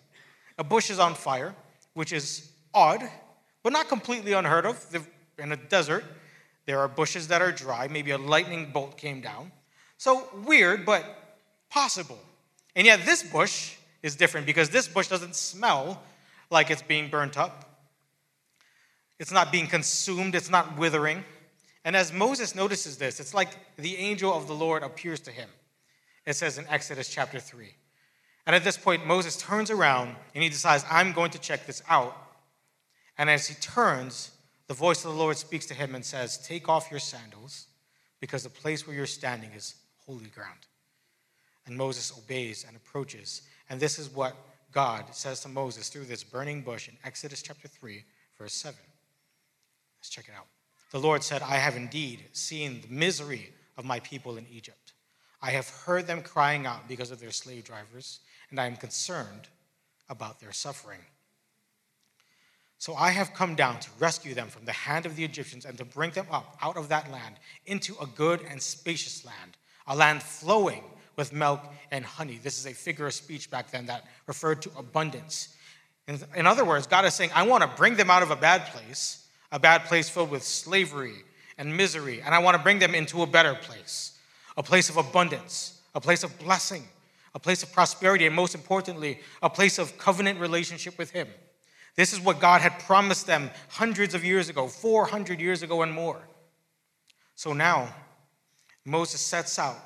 A 0.58 0.64
bush 0.64 0.90
is 0.90 1.00
on 1.00 1.16
fire, 1.16 1.54
which 1.96 2.14
is 2.14 2.50
odd, 2.74 3.04
but 3.62 3.74
not 3.74 3.90
completely 3.90 4.32
unheard 4.32 4.66
of. 4.66 5.06
In 5.38 5.52
a 5.52 5.58
desert, 5.58 6.06
there 6.65 6.79
are 6.79 6.88
bushes 6.88 7.27
that 7.27 7.41
are 7.41 7.51
dry. 7.51 7.88
Maybe 7.88 8.12
a 8.12 8.17
lightning 8.17 8.72
bolt 8.72 8.98
came 8.98 9.22
down. 9.22 9.51
So 9.98 10.27
weird, 10.45 10.86
but 10.86 11.03
possible. 11.69 12.19
And 12.75 12.86
yet, 12.86 13.05
this 13.05 13.24
bush 13.24 13.75
is 14.03 14.15
different 14.15 14.45
because 14.45 14.69
this 14.69 14.88
bush 14.88 15.07
doesn't 15.07 15.36
smell 15.36 16.01
like 16.50 16.69
it's 16.69 16.81
being 16.81 17.10
burnt 17.10 17.38
up. 17.38 17.79
It's 19.19 19.31
not 19.31 19.51
being 19.51 19.67
consumed, 19.67 20.36
it's 20.36 20.50
not 20.50 20.77
withering. 20.77 21.24
And 21.86 21.95
as 21.95 22.12
Moses 22.12 22.55
notices 22.55 22.98
this, 22.98 23.19
it's 23.19 23.34
like 23.34 23.50
the 23.77 23.95
angel 23.98 24.34
of 24.34 24.48
the 24.48 24.53
Lord 24.53 24.84
appears 24.84 25.19
to 25.22 25.31
him. 25.31 25.50
It 26.25 26.36
says 26.36 26.57
in 26.57 26.65
Exodus 26.67 27.07
chapter 27.07 27.39
3. 27.39 27.67
And 28.48 28.55
at 28.55 28.63
this 28.63 28.77
point, 28.77 29.05
Moses 29.05 29.38
turns 29.38 29.72
around 29.72 30.15
and 30.34 30.43
he 30.43 30.50
decides, 30.50 30.84
I'm 30.89 31.13
going 31.13 31.31
to 31.31 31.39
check 31.39 31.65
this 31.65 31.81
out. 31.88 32.15
And 33.17 33.29
as 33.29 33.48
he 33.48 33.55
turns, 33.55 34.31
the 34.67 34.74
voice 34.74 35.05
of 35.05 35.12
the 35.12 35.17
Lord 35.17 35.38
speaks 35.38 35.65
to 35.67 35.74
him 35.74 35.95
and 35.95 36.03
says, 36.03 36.38
Take 36.38 36.67
off 36.67 36.89
your 36.89 37.00
sandals, 37.00 37.67
because 38.19 38.43
the 38.43 38.50
place 38.50 38.88
where 38.88 38.95
you're 38.95 39.05
standing 39.05 39.51
is 39.55 39.75
holy 40.05 40.27
ground. 40.27 40.60
And 41.65 41.77
Moses 41.77 42.13
obeys 42.17 42.65
and 42.67 42.75
approaches. 42.75 43.41
And 43.69 43.79
this 43.79 44.00
is 44.00 44.10
what 44.10 44.36
God 44.72 45.05
says 45.15 45.39
to 45.41 45.50
Moses 45.50 45.89
through 45.89 46.05
this 46.05 46.24
burning 46.24 46.62
bush 46.62 46.88
in 46.88 46.98
Exodus 47.03 47.41
chapter 47.41 47.67
3, 47.67 48.03
verse 48.38 48.53
7. 48.53 48.77
Let's 50.00 50.10
check 50.10 50.25
it 50.27 50.36
out. 50.38 50.48
The 50.91 51.00
Lord 51.00 51.24
said, 51.24 51.41
I 51.41 51.55
have 51.55 51.75
indeed 51.75 52.24
seen 52.31 52.81
the 52.81 52.93
misery 52.93 53.51
of 53.77 53.86
my 53.86 54.00
people 54.00 54.38
in 54.38 54.45
Egypt. 54.51 54.93
I 55.41 55.51
have 55.51 55.67
heard 55.69 56.07
them 56.07 56.22
crying 56.22 56.65
out 56.65 56.88
because 56.88 57.12
of 57.12 57.19
their 57.19 57.31
slave 57.31 57.63
drivers, 57.63 58.19
and 58.50 58.60
I 58.60 58.67
am 58.67 58.75
concerned 58.75 59.48
about 60.10 60.39
their 60.39 60.51
suffering. 60.51 61.00
So 62.77 62.94
I 62.96 63.10
have 63.12 63.34
come 63.34 63.55
down 63.55 63.79
to 63.79 63.89
rescue 64.00 64.34
them 64.34 64.48
from 64.48 64.65
the 64.65 64.72
hand 64.72 65.05
of 65.05 65.15
the 65.15 65.24
Egyptians 65.24 65.65
and 65.65 65.77
to 65.77 65.86
bring 65.86 66.12
them 66.12 66.27
up 66.29 66.58
out 66.62 66.77
of 66.77 66.89
that 66.89 67.12
land 67.12 67.36
into 67.65 67.96
a 68.01 68.05
good 68.05 68.41
and 68.50 68.62
spacious 68.62 69.25
land, 69.25 69.58
a 69.88 69.96
land 69.96 70.22
flowing 70.22 70.84
with 71.15 71.34
milk 71.34 71.62
and 71.91 72.05
honey. 72.05 72.39
This 72.41 72.60
is 72.60 72.65
a 72.65 72.74
figure 72.74 73.08
of 73.08 73.13
speech 73.13 73.50
back 73.50 73.72
then 73.72 73.86
that 73.86 74.05
referred 74.27 74.62
to 74.63 74.72
abundance. 74.77 75.55
In, 76.08 76.20
in 76.36 76.46
other 76.46 76.65
words, 76.65 76.86
God 76.86 77.05
is 77.05 77.13
saying, 77.13 77.32
I 77.34 77.48
want 77.48 77.63
to 77.63 77.70
bring 77.77 77.96
them 77.96 78.12
out 78.12 78.22
of 78.22 78.32
a 78.32 78.36
bad 78.36 78.65
place 78.67 79.25
a 79.55 79.60
bad 79.60 79.86
place 79.86 80.10
filled 80.10 80.32
with 80.32 80.44
slavery 80.44 81.24
and 81.58 81.75
misery, 81.75 82.22
and 82.22 82.36
I 82.36 82.39
want 82.39 82.58
to 82.58 82.63
bring 82.63 82.79
them 82.79 82.94
into 82.94 83.22
a 83.22 83.27
better 83.27 83.55
place, 83.55 84.20
a 84.58 84.63
place 84.63 84.89
of 84.89 84.98
abundance, 84.98 85.82
a 85.96 86.01
place 86.01 86.24
of 86.25 86.38
blessing, 86.39 86.84
a 87.34 87.39
place 87.39 87.63
of 87.63 87.72
prosperity, 87.72 88.25
and 88.25 88.36
most 88.36 88.53
importantly, 88.53 89.22
a 89.41 89.50
place 89.50 89.79
of 89.79 89.98
covenant 89.98 90.41
relationship 90.41 90.98
with 90.98 91.12
Him. 91.12 91.27
This 91.96 92.12
is 92.12 92.20
what 92.20 92.40
God 92.40 92.62
had 92.62 92.80
promised 92.80 93.25
them 93.25 93.50
hundreds 93.70 94.14
of 94.14 94.25
years 94.25 94.50
ago, 94.50 94.68
400 94.68 95.40
years 95.40 95.64
ago, 95.64 95.82
and 95.82 95.92
more. 95.92 96.22
So 97.36 97.54
now, 97.54 97.94
Moses 98.84 99.22
sets 99.22 99.58
out 99.58 99.78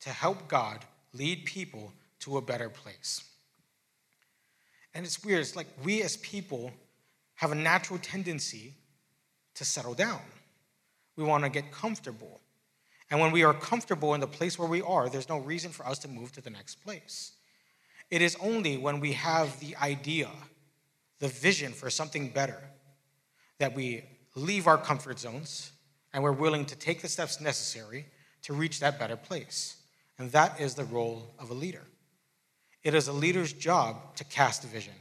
to 0.00 0.10
help 0.10 0.48
God 0.48 0.84
lead 1.12 1.44
people 1.44 1.92
to 2.20 2.36
a 2.36 2.40
better 2.40 2.68
place. 2.68 3.24
And 4.94 5.04
it's 5.04 5.24
weird, 5.24 5.40
it's 5.40 5.56
like 5.56 5.66
we 5.84 6.02
as 6.02 6.16
people 6.18 6.72
have 7.34 7.52
a 7.52 7.56
natural 7.56 7.98
tendency 7.98 8.74
to 9.54 9.64
settle 9.64 9.94
down. 9.94 10.20
We 11.16 11.24
want 11.24 11.44
to 11.44 11.50
get 11.50 11.72
comfortable. 11.72 12.40
And 13.10 13.20
when 13.20 13.32
we 13.32 13.44
are 13.44 13.52
comfortable 13.52 14.14
in 14.14 14.20
the 14.20 14.26
place 14.26 14.58
where 14.58 14.68
we 14.68 14.80
are, 14.80 15.08
there's 15.08 15.28
no 15.28 15.38
reason 15.38 15.70
for 15.70 15.86
us 15.86 15.98
to 16.00 16.08
move 16.08 16.32
to 16.32 16.40
the 16.40 16.50
next 16.50 16.76
place. 16.76 17.32
It 18.10 18.22
is 18.22 18.36
only 18.40 18.76
when 18.76 19.00
we 19.00 19.12
have 19.12 19.58
the 19.60 19.76
idea, 19.76 20.28
the 21.22 21.28
vision 21.28 21.72
for 21.72 21.88
something 21.88 22.30
better, 22.30 22.60
that 23.60 23.76
we 23.76 24.02
leave 24.34 24.66
our 24.66 24.76
comfort 24.76 25.20
zones 25.20 25.70
and 26.12 26.20
we're 26.20 26.32
willing 26.32 26.64
to 26.64 26.74
take 26.74 27.00
the 27.00 27.06
steps 27.06 27.40
necessary 27.40 28.06
to 28.42 28.52
reach 28.52 28.80
that 28.80 28.98
better 28.98 29.14
place. 29.14 29.76
And 30.18 30.32
that 30.32 30.60
is 30.60 30.74
the 30.74 30.82
role 30.82 31.32
of 31.38 31.50
a 31.50 31.54
leader. 31.54 31.84
It 32.82 32.92
is 32.92 33.06
a 33.06 33.12
leader's 33.12 33.52
job 33.52 34.16
to 34.16 34.24
cast 34.24 34.64
a 34.64 34.66
vision, 34.66 34.94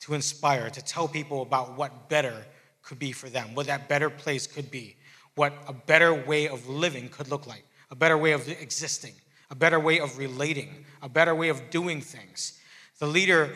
to 0.00 0.14
inspire, 0.14 0.68
to 0.68 0.82
tell 0.82 1.06
people 1.06 1.42
about 1.42 1.76
what 1.76 2.08
better 2.08 2.34
could 2.82 2.98
be 2.98 3.12
for 3.12 3.28
them, 3.28 3.54
what 3.54 3.68
that 3.68 3.88
better 3.88 4.10
place 4.10 4.48
could 4.48 4.68
be, 4.68 4.96
what 5.36 5.52
a 5.68 5.72
better 5.72 6.12
way 6.12 6.48
of 6.48 6.68
living 6.68 7.08
could 7.08 7.28
look 7.28 7.46
like, 7.46 7.62
a 7.92 7.94
better 7.94 8.18
way 8.18 8.32
of 8.32 8.48
existing, 8.48 9.14
a 9.48 9.54
better 9.54 9.78
way 9.78 10.00
of 10.00 10.18
relating, 10.18 10.84
a 11.02 11.08
better 11.08 11.36
way 11.36 11.50
of 11.50 11.70
doing 11.70 12.00
things. 12.00 12.58
The 12.98 13.06
leader 13.06 13.54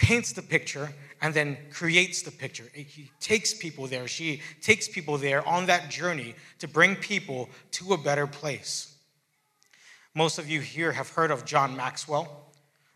paints 0.00 0.32
the 0.32 0.42
picture 0.42 0.94
and 1.20 1.34
then 1.34 1.56
creates 1.70 2.22
the 2.22 2.30
picture. 2.30 2.64
He 2.72 3.10
takes 3.20 3.52
people 3.54 3.86
there, 3.86 4.08
she 4.08 4.40
takes 4.62 4.88
people 4.88 5.18
there 5.18 5.46
on 5.46 5.66
that 5.66 5.90
journey 5.90 6.34
to 6.58 6.68
bring 6.68 6.96
people 6.96 7.48
to 7.72 7.92
a 7.92 7.98
better 7.98 8.26
place. 8.26 8.94
Most 10.14 10.38
of 10.38 10.48
you 10.48 10.60
here 10.60 10.92
have 10.92 11.08
heard 11.10 11.30
of 11.30 11.44
John 11.44 11.76
Maxwell. 11.76 12.52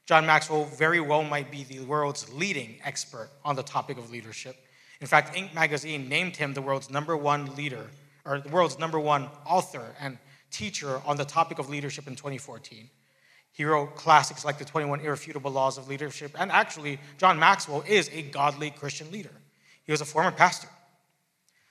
John 0.06 0.26
Maxwell 0.26 0.64
very 0.64 1.00
well 1.00 1.22
might 1.22 1.50
be 1.50 1.64
the 1.64 1.80
world's 1.80 2.32
leading 2.32 2.76
expert 2.84 3.30
on 3.44 3.56
the 3.56 3.62
topic 3.62 3.98
of 3.98 4.10
leadership. 4.10 4.56
In 5.00 5.06
fact, 5.06 5.34
Inc. 5.34 5.54
magazine 5.54 6.08
named 6.08 6.36
him 6.36 6.54
the 6.54 6.62
world's 6.62 6.90
number 6.90 7.16
one 7.16 7.54
leader, 7.56 7.86
or 8.24 8.40
the 8.40 8.48
world's 8.48 8.78
number 8.78 8.98
one 8.98 9.28
author 9.46 9.94
and 10.00 10.18
teacher 10.50 11.00
on 11.04 11.16
the 11.16 11.24
topic 11.24 11.58
of 11.58 11.68
leadership 11.68 12.06
in 12.06 12.16
2014. 12.16 12.88
He 13.54 13.64
wrote 13.64 13.94
classics 13.94 14.44
like 14.44 14.58
the 14.58 14.64
21 14.64 15.00
Irrefutable 15.00 15.52
Laws 15.52 15.78
of 15.78 15.86
Leadership, 15.86 16.32
and 16.36 16.50
actually, 16.50 16.98
John 17.18 17.38
Maxwell 17.38 17.84
is 17.86 18.10
a 18.12 18.22
godly 18.22 18.70
Christian 18.70 19.12
leader. 19.12 19.30
He 19.84 19.92
was 19.92 20.00
a 20.00 20.04
former 20.04 20.32
pastor. 20.32 20.68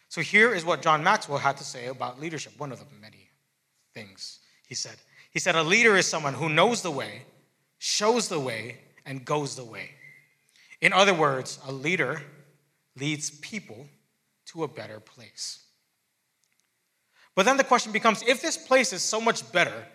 So 0.07 0.21
here 0.21 0.53
is 0.53 0.63
what 0.63 0.81
John 0.81 1.03
Maxwell 1.03 1.39
had 1.39 1.57
to 1.57 1.65
say 1.65 1.87
about 1.87 2.21
leadership, 2.21 2.53
one 2.57 2.71
of 2.71 2.79
the 2.79 2.85
many 3.01 3.29
things 3.93 4.39
he 4.65 4.75
said. 4.75 4.95
He 5.31 5.39
said, 5.39 5.55
A 5.55 5.63
leader 5.63 5.97
is 5.97 6.05
someone 6.05 6.33
who 6.33 6.47
knows 6.47 6.81
the 6.81 6.91
way, 6.91 7.23
shows 7.79 8.29
the 8.29 8.39
way, 8.39 8.77
and 9.05 9.25
goes 9.25 9.57
the 9.57 9.65
way. 9.65 9.89
In 10.79 10.93
other 10.93 11.13
words, 11.13 11.59
a 11.67 11.71
leader 11.71 12.21
leads 12.97 13.29
people 13.29 13.87
to 14.45 14.63
a 14.63 14.69
better 14.69 15.01
place. 15.01 15.63
But 17.35 17.45
then 17.45 17.57
the 17.57 17.63
question 17.65 17.91
becomes 17.91 18.23
if 18.23 18.41
this 18.41 18.55
place 18.55 18.93
is 18.93 19.01
so 19.01 19.19
much 19.19 19.51
better, 19.51 19.85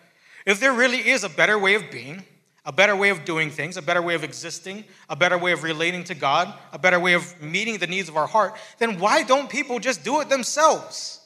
if 0.49 0.61
there 0.61 0.73
really 0.73 1.07
is 1.07 1.25
a 1.25 1.29
better 1.29 1.59
way 1.59 1.75
of 1.75 1.91
being, 1.91 2.25
a 2.65 2.73
better 2.73 2.97
way 2.97 3.11
of 3.11 3.27
doing 3.27 3.51
things, 3.51 3.77
a 3.77 3.83
better 3.83 4.01
way 4.01 4.15
of 4.15 4.25
existing, 4.25 4.83
a 5.11 5.15
better 5.15 5.37
way 5.37 5.53
of 5.53 5.63
relating 5.63 6.05
to 6.05 6.15
God, 6.15 6.55
a 6.73 6.79
better 6.79 6.99
way 6.99 7.13
of 7.13 7.43
meeting 7.43 7.77
the 7.77 7.87
needs 7.87 8.09
of 8.09 8.17
our 8.17 8.27
heart, 8.27 8.57
then 8.79 8.99
why 8.99 9.23
don't 9.23 9.51
people 9.51 9.79
just 9.79 10.03
do 10.05 10.23
it 10.23 10.31
themselves? 10.31 11.21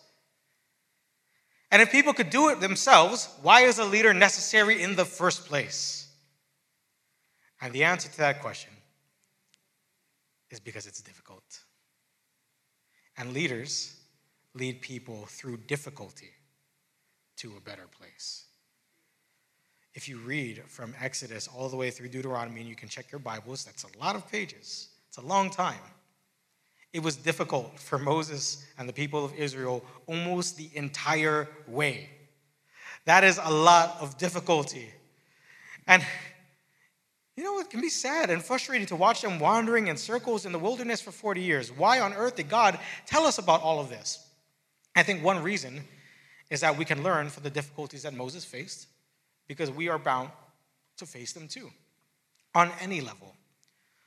And 1.70 1.80
if 1.80 1.92
people 1.92 2.12
could 2.12 2.30
do 2.30 2.48
it 2.48 2.58
themselves, 2.58 3.28
why 3.42 3.60
is 3.60 3.78
a 3.78 3.84
leader 3.84 4.12
necessary 4.12 4.82
in 4.82 4.96
the 4.96 5.04
first 5.04 5.46
place? 5.46 6.08
And 7.60 7.72
the 7.72 7.84
answer 7.84 8.08
to 8.08 8.18
that 8.18 8.40
question 8.42 8.72
is 10.50 10.58
because 10.58 10.88
it's 10.88 11.00
difficult. 11.00 11.44
And 13.16 13.32
leaders 13.32 13.94
lead 14.54 14.80
people 14.80 15.26
through 15.26 15.58
difficulty 15.58 16.30
to 17.36 17.52
a 17.56 17.60
better 17.60 17.86
place. 17.96 18.46
If 19.94 20.08
you 20.08 20.18
read 20.18 20.62
from 20.68 20.94
Exodus 21.00 21.48
all 21.48 21.68
the 21.68 21.76
way 21.76 21.90
through 21.90 22.08
Deuteronomy, 22.08 22.60
and 22.60 22.68
you 22.68 22.74
can 22.74 22.88
check 22.88 23.12
your 23.12 23.18
Bibles, 23.18 23.64
that's 23.64 23.84
a 23.84 23.98
lot 23.98 24.16
of 24.16 24.30
pages, 24.30 24.88
it's 25.08 25.18
a 25.18 25.22
long 25.22 25.50
time. 25.50 25.80
It 26.92 27.02
was 27.02 27.16
difficult 27.16 27.78
for 27.78 27.98
Moses 27.98 28.66
and 28.78 28.88
the 28.88 28.92
people 28.92 29.24
of 29.24 29.34
Israel 29.34 29.84
almost 30.06 30.56
the 30.56 30.70
entire 30.74 31.48
way. 31.66 32.10
That 33.06 33.24
is 33.24 33.40
a 33.42 33.50
lot 33.50 33.96
of 34.00 34.18
difficulty. 34.18 34.90
And 35.86 36.04
you 37.36 37.44
know, 37.44 37.58
it 37.60 37.70
can 37.70 37.80
be 37.80 37.88
sad 37.88 38.28
and 38.28 38.44
frustrating 38.44 38.86
to 38.88 38.96
watch 38.96 39.22
them 39.22 39.38
wandering 39.38 39.86
in 39.86 39.96
circles 39.96 40.44
in 40.44 40.52
the 40.52 40.58
wilderness 40.58 41.00
for 41.00 41.12
40 41.12 41.40
years. 41.40 41.72
Why 41.72 42.00
on 42.00 42.12
earth 42.12 42.36
did 42.36 42.50
God 42.50 42.78
tell 43.06 43.24
us 43.24 43.38
about 43.38 43.62
all 43.62 43.80
of 43.80 43.88
this? 43.88 44.26
I 44.94 45.02
think 45.02 45.24
one 45.24 45.42
reason 45.42 45.80
is 46.50 46.60
that 46.60 46.76
we 46.76 46.84
can 46.84 47.02
learn 47.02 47.30
from 47.30 47.42
the 47.42 47.50
difficulties 47.50 48.02
that 48.02 48.12
Moses 48.12 48.44
faced 48.44 48.86
because 49.48 49.70
we 49.70 49.88
are 49.88 49.98
bound 49.98 50.30
to 50.96 51.06
face 51.06 51.32
them 51.32 51.48
too 51.48 51.70
on 52.54 52.70
any 52.80 53.00
level. 53.00 53.34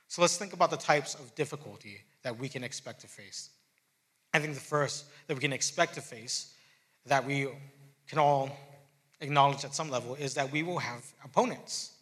So 0.08 0.22
let's 0.22 0.36
think 0.36 0.52
about 0.52 0.70
the 0.70 0.76
types 0.76 1.14
of 1.14 1.34
difficulty 1.34 2.02
that 2.22 2.38
we 2.38 2.48
can 2.48 2.62
expect 2.62 3.00
to 3.00 3.08
face. 3.08 3.50
I 4.32 4.38
think 4.38 4.54
the 4.54 4.60
first 4.60 5.06
that 5.26 5.34
we 5.34 5.40
can 5.40 5.52
expect 5.52 5.94
to 5.94 6.00
face, 6.00 6.54
that 7.06 7.24
we 7.24 7.48
can 8.08 8.18
all 8.18 8.50
acknowledge 9.20 9.64
at 9.64 9.74
some 9.74 9.90
level, 9.90 10.14
is 10.14 10.34
that 10.34 10.52
we 10.52 10.62
will 10.62 10.78
have 10.78 11.04
opponents. 11.24 11.92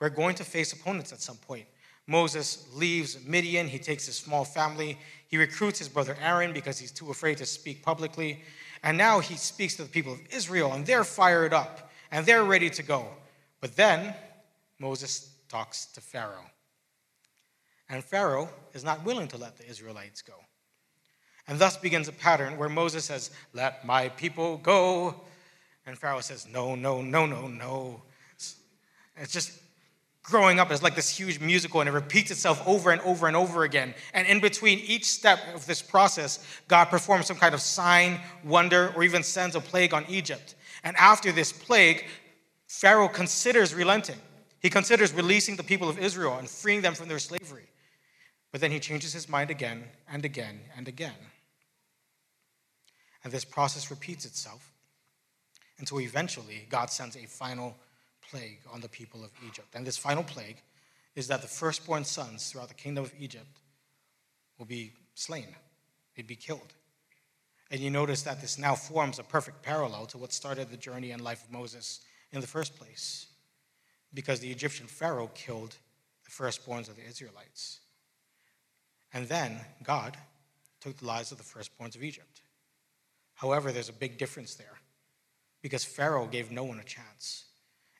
We're 0.00 0.08
going 0.08 0.34
to 0.36 0.44
face 0.44 0.72
opponents 0.72 1.12
at 1.12 1.20
some 1.20 1.36
point. 1.36 1.66
Moses 2.06 2.66
leaves 2.74 3.18
Midian. 3.24 3.68
He 3.68 3.78
takes 3.78 4.06
his 4.06 4.16
small 4.16 4.44
family. 4.44 4.98
He 5.28 5.36
recruits 5.36 5.78
his 5.78 5.88
brother 5.88 6.16
Aaron 6.20 6.52
because 6.52 6.78
he's 6.78 6.90
too 6.90 7.10
afraid 7.10 7.38
to 7.38 7.46
speak 7.46 7.82
publicly. 7.82 8.42
And 8.82 8.98
now 8.98 9.20
he 9.20 9.36
speaks 9.36 9.76
to 9.76 9.84
the 9.84 9.88
people 9.88 10.14
of 10.14 10.20
Israel, 10.30 10.72
and 10.72 10.84
they're 10.84 11.04
fired 11.04 11.52
up 11.52 11.91
and 12.12 12.24
they're 12.24 12.44
ready 12.44 12.70
to 12.70 12.82
go. 12.84 13.08
But 13.60 13.74
then 13.74 14.14
Moses 14.78 15.34
talks 15.48 15.86
to 15.86 16.00
Pharaoh. 16.00 16.46
And 17.88 18.04
Pharaoh 18.04 18.48
is 18.74 18.84
not 18.84 19.04
willing 19.04 19.28
to 19.28 19.36
let 19.36 19.56
the 19.56 19.68
Israelites 19.68 20.22
go. 20.22 20.34
And 21.48 21.58
thus 21.58 21.76
begins 21.76 22.06
a 22.06 22.12
pattern 22.12 22.56
where 22.56 22.68
Moses 22.68 23.06
says, 23.06 23.30
Let 23.52 23.84
my 23.84 24.10
people 24.10 24.58
go. 24.58 25.22
And 25.84 25.98
Pharaoh 25.98 26.20
says, 26.20 26.46
No, 26.46 26.74
no, 26.74 27.02
no, 27.02 27.26
no, 27.26 27.48
no. 27.48 28.02
It's 29.16 29.32
just 29.32 29.58
growing 30.22 30.60
up 30.60 30.70
as 30.70 30.82
like 30.82 30.94
this 30.94 31.08
huge 31.08 31.40
musical 31.40 31.80
and 31.80 31.88
it 31.88 31.92
repeats 31.92 32.30
itself 32.30 32.62
over 32.66 32.90
and 32.92 33.00
over 33.02 33.26
and 33.26 33.36
over 33.36 33.64
again. 33.64 33.92
And 34.14 34.26
in 34.26 34.40
between 34.40 34.78
each 34.78 35.04
step 35.06 35.40
of 35.54 35.66
this 35.66 35.82
process, 35.82 36.44
God 36.68 36.86
performs 36.86 37.26
some 37.26 37.36
kind 37.36 37.54
of 37.54 37.60
sign, 37.60 38.20
wonder, 38.44 38.92
or 38.94 39.02
even 39.02 39.22
sends 39.22 39.56
a 39.56 39.60
plague 39.60 39.92
on 39.92 40.06
Egypt. 40.08 40.54
And 40.84 40.96
after 40.96 41.32
this 41.32 41.52
plague, 41.52 42.06
Pharaoh 42.66 43.08
considers 43.08 43.74
relenting. 43.74 44.18
He 44.60 44.70
considers 44.70 45.12
releasing 45.12 45.56
the 45.56 45.62
people 45.62 45.88
of 45.88 45.98
Israel 45.98 46.38
and 46.38 46.48
freeing 46.48 46.82
them 46.82 46.94
from 46.94 47.08
their 47.08 47.18
slavery. 47.18 47.66
But 48.50 48.60
then 48.60 48.70
he 48.70 48.80
changes 48.80 49.12
his 49.12 49.28
mind 49.28 49.50
again 49.50 49.84
and 50.10 50.24
again 50.24 50.60
and 50.76 50.88
again. 50.88 51.14
And 53.24 53.32
this 53.32 53.44
process 53.44 53.90
repeats 53.90 54.24
itself 54.24 54.72
until 55.78 56.00
eventually 56.00 56.66
God 56.68 56.90
sends 56.90 57.16
a 57.16 57.26
final 57.26 57.76
plague 58.28 58.60
on 58.72 58.80
the 58.80 58.88
people 58.88 59.24
of 59.24 59.30
Egypt. 59.46 59.68
And 59.74 59.86
this 59.86 59.96
final 59.96 60.22
plague 60.22 60.60
is 61.14 61.28
that 61.28 61.42
the 61.42 61.48
firstborn 61.48 62.04
sons 62.04 62.50
throughout 62.50 62.68
the 62.68 62.74
kingdom 62.74 63.04
of 63.04 63.12
Egypt 63.18 63.60
will 64.58 64.66
be 64.66 64.92
slain, 65.14 65.48
they'd 66.16 66.26
be 66.26 66.36
killed. 66.36 66.72
And 67.72 67.80
you 67.80 67.88
notice 67.88 68.20
that 68.22 68.42
this 68.42 68.58
now 68.58 68.74
forms 68.74 69.18
a 69.18 69.24
perfect 69.24 69.62
parallel 69.62 70.04
to 70.06 70.18
what 70.18 70.34
started 70.34 70.70
the 70.70 70.76
journey 70.76 71.10
and 71.10 71.22
life 71.22 71.42
of 71.42 71.50
Moses 71.50 72.00
in 72.30 72.42
the 72.42 72.46
first 72.46 72.76
place, 72.76 73.28
because 74.12 74.40
the 74.40 74.50
Egyptian 74.50 74.86
Pharaoh 74.86 75.30
killed 75.34 75.74
the 76.24 76.30
firstborns 76.30 76.90
of 76.90 76.96
the 76.96 77.06
Israelites. 77.06 77.80
And 79.14 79.26
then 79.26 79.58
God 79.82 80.18
took 80.82 80.98
the 80.98 81.06
lives 81.06 81.32
of 81.32 81.38
the 81.38 81.44
firstborns 81.44 81.96
of 81.96 82.02
Egypt. 82.02 82.42
However, 83.34 83.72
there's 83.72 83.88
a 83.88 83.94
big 83.94 84.18
difference 84.18 84.54
there, 84.54 84.78
because 85.62 85.82
Pharaoh 85.82 86.26
gave 86.26 86.50
no 86.50 86.64
one 86.64 86.78
a 86.78 86.84
chance. 86.84 87.46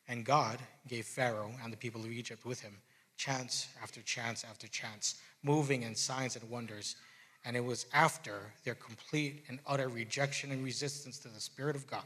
And 0.06 0.22
God 0.22 0.58
gave 0.87 1.06
Pharaoh 1.06 1.52
and 1.64 1.72
the 1.72 1.78
people 1.78 2.02
of 2.02 2.12
Egypt 2.12 2.44
with 2.44 2.61
him 2.61 2.74
chance 3.16 3.68
after 3.82 4.02
chance 4.02 4.44
after 4.44 4.68
chance, 4.68 5.14
moving 5.42 5.82
in 5.82 5.94
signs 5.94 6.37
and 6.37 6.50
wonders. 6.50 6.96
And 7.44 7.57
it 7.57 7.64
was 7.64 7.87
after 7.92 8.52
their 8.64 8.74
complete 8.74 9.44
and 9.48 9.59
utter 9.66 9.88
rejection 9.88 10.52
and 10.52 10.64
resistance 10.64 11.18
to 11.20 11.28
the 11.28 11.40
Spirit 11.40 11.74
of 11.74 11.87
God 11.87 12.05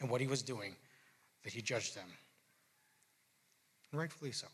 and 0.00 0.08
what 0.08 0.20
he 0.20 0.26
was 0.26 0.42
doing 0.42 0.74
that 1.44 1.52
he 1.52 1.60
judged 1.60 1.96
them. 1.96 2.08
Rightfully 3.92 4.32
so. 4.32 4.46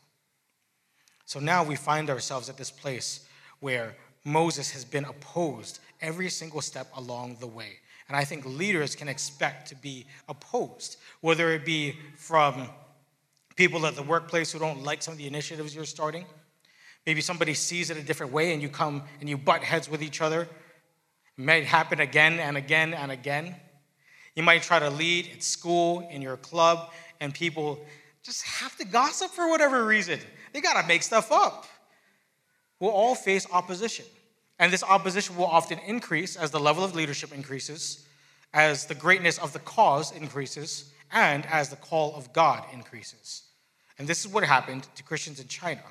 So 1.25 1.39
now 1.39 1.63
we 1.63 1.75
find 1.75 2.09
ourselves 2.09 2.49
at 2.49 2.57
this 2.57 2.71
place 2.71 3.25
where 3.59 3.95
Moses 4.25 4.71
has 4.71 4.83
been 4.83 5.05
opposed 5.05 5.79
every 6.01 6.29
single 6.29 6.61
step 6.61 6.87
along 6.95 7.37
the 7.39 7.47
way. 7.47 7.77
And 8.07 8.17
I 8.17 8.23
think 8.25 8.45
leaders 8.45 8.95
can 8.95 9.07
expect 9.07 9.69
to 9.69 9.75
be 9.75 10.05
opposed, 10.27 10.97
whether 11.21 11.51
it 11.51 11.63
be 11.63 11.95
from 12.17 12.67
people 13.55 13.85
at 13.85 13.95
the 13.95 14.03
workplace 14.03 14.51
who 14.51 14.59
don't 14.59 14.83
like 14.83 15.01
some 15.01 15.11
of 15.11 15.17
the 15.17 15.27
initiatives 15.27 15.75
you're 15.75 15.85
starting. 15.85 16.25
Maybe 17.05 17.21
somebody 17.21 17.53
sees 17.53 17.89
it 17.89 17.97
a 17.97 18.03
different 18.03 18.31
way 18.31 18.53
and 18.53 18.61
you 18.61 18.69
come 18.69 19.03
and 19.19 19.29
you 19.29 19.37
butt 19.37 19.63
heads 19.63 19.89
with 19.89 20.03
each 20.03 20.21
other. 20.21 20.41
It 20.41 21.43
might 21.43 21.65
happen 21.65 21.99
again 21.99 22.39
and 22.39 22.57
again 22.57 22.93
and 22.93 23.11
again. 23.11 23.55
You 24.35 24.43
might 24.43 24.61
try 24.61 24.79
to 24.79 24.89
lead 24.89 25.29
at 25.33 25.43
school, 25.43 26.07
in 26.11 26.21
your 26.21 26.37
club, 26.37 26.91
and 27.19 27.33
people 27.33 27.79
just 28.23 28.43
have 28.43 28.75
to 28.77 28.85
gossip 28.85 29.31
for 29.31 29.49
whatever 29.49 29.85
reason. 29.85 30.19
They 30.53 30.61
got 30.61 30.79
to 30.81 30.87
make 30.87 31.03
stuff 31.03 31.31
up. 31.31 31.65
We'll 32.79 32.91
all 32.91 33.15
face 33.15 33.47
opposition. 33.51 34.05
And 34.59 34.71
this 34.71 34.83
opposition 34.83 35.37
will 35.37 35.45
often 35.45 35.79
increase 35.79 36.35
as 36.35 36.51
the 36.51 36.59
level 36.59 36.83
of 36.83 36.95
leadership 36.95 37.33
increases, 37.33 38.05
as 38.53 38.85
the 38.85 38.95
greatness 38.95 39.37
of 39.37 39.53
the 39.53 39.59
cause 39.59 40.11
increases, 40.11 40.91
and 41.11 41.45
as 41.47 41.69
the 41.69 41.75
call 41.77 42.15
of 42.15 42.31
God 42.33 42.63
increases. 42.73 43.43
And 43.97 44.07
this 44.07 44.25
is 44.25 44.31
what 44.31 44.43
happened 44.43 44.87
to 44.95 45.03
Christians 45.03 45.39
in 45.39 45.47
China. 45.47 45.81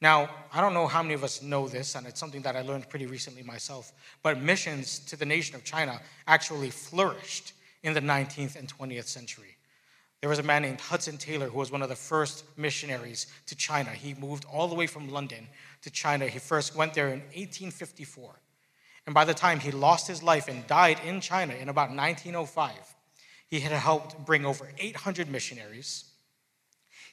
Now, 0.00 0.28
I 0.52 0.60
don't 0.60 0.74
know 0.74 0.86
how 0.86 1.02
many 1.02 1.14
of 1.14 1.24
us 1.24 1.42
know 1.42 1.68
this, 1.68 1.94
and 1.94 2.06
it's 2.06 2.20
something 2.20 2.42
that 2.42 2.54
I 2.54 2.60
learned 2.60 2.88
pretty 2.90 3.06
recently 3.06 3.42
myself, 3.42 3.92
but 4.22 4.40
missions 4.40 4.98
to 5.00 5.16
the 5.16 5.24
nation 5.24 5.54
of 5.54 5.64
China 5.64 6.00
actually 6.26 6.70
flourished 6.70 7.54
in 7.82 7.94
the 7.94 8.00
19th 8.00 8.56
and 8.56 8.68
20th 8.68 9.06
century. 9.06 9.56
There 10.20 10.30
was 10.30 10.38
a 10.38 10.42
man 10.42 10.62
named 10.62 10.80
Hudson 10.80 11.18
Taylor 11.18 11.48
who 11.48 11.58
was 11.58 11.70
one 11.70 11.82
of 11.82 11.88
the 11.88 11.96
first 11.96 12.44
missionaries 12.58 13.26
to 13.46 13.54
China. 13.54 13.90
He 13.90 14.14
moved 14.14 14.44
all 14.52 14.68
the 14.68 14.74
way 14.74 14.86
from 14.86 15.08
London 15.08 15.46
to 15.82 15.90
China. 15.90 16.26
He 16.26 16.38
first 16.38 16.74
went 16.74 16.94
there 16.94 17.08
in 17.08 17.20
1854. 17.20 18.34
And 19.06 19.14
by 19.14 19.24
the 19.24 19.34
time 19.34 19.60
he 19.60 19.70
lost 19.70 20.08
his 20.08 20.22
life 20.22 20.48
and 20.48 20.66
died 20.66 20.98
in 21.06 21.20
China 21.20 21.54
in 21.54 21.68
about 21.68 21.90
1905, 21.90 22.72
he 23.48 23.60
had 23.60 23.72
helped 23.72 24.24
bring 24.26 24.44
over 24.44 24.68
800 24.78 25.30
missionaries. 25.30 26.06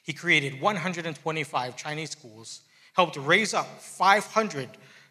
He 0.02 0.12
created 0.12 0.60
125 0.60 1.76
Chinese 1.76 2.10
schools, 2.10 2.62
helped 2.94 3.16
raise 3.16 3.54
up 3.54 3.80
500 3.80 4.68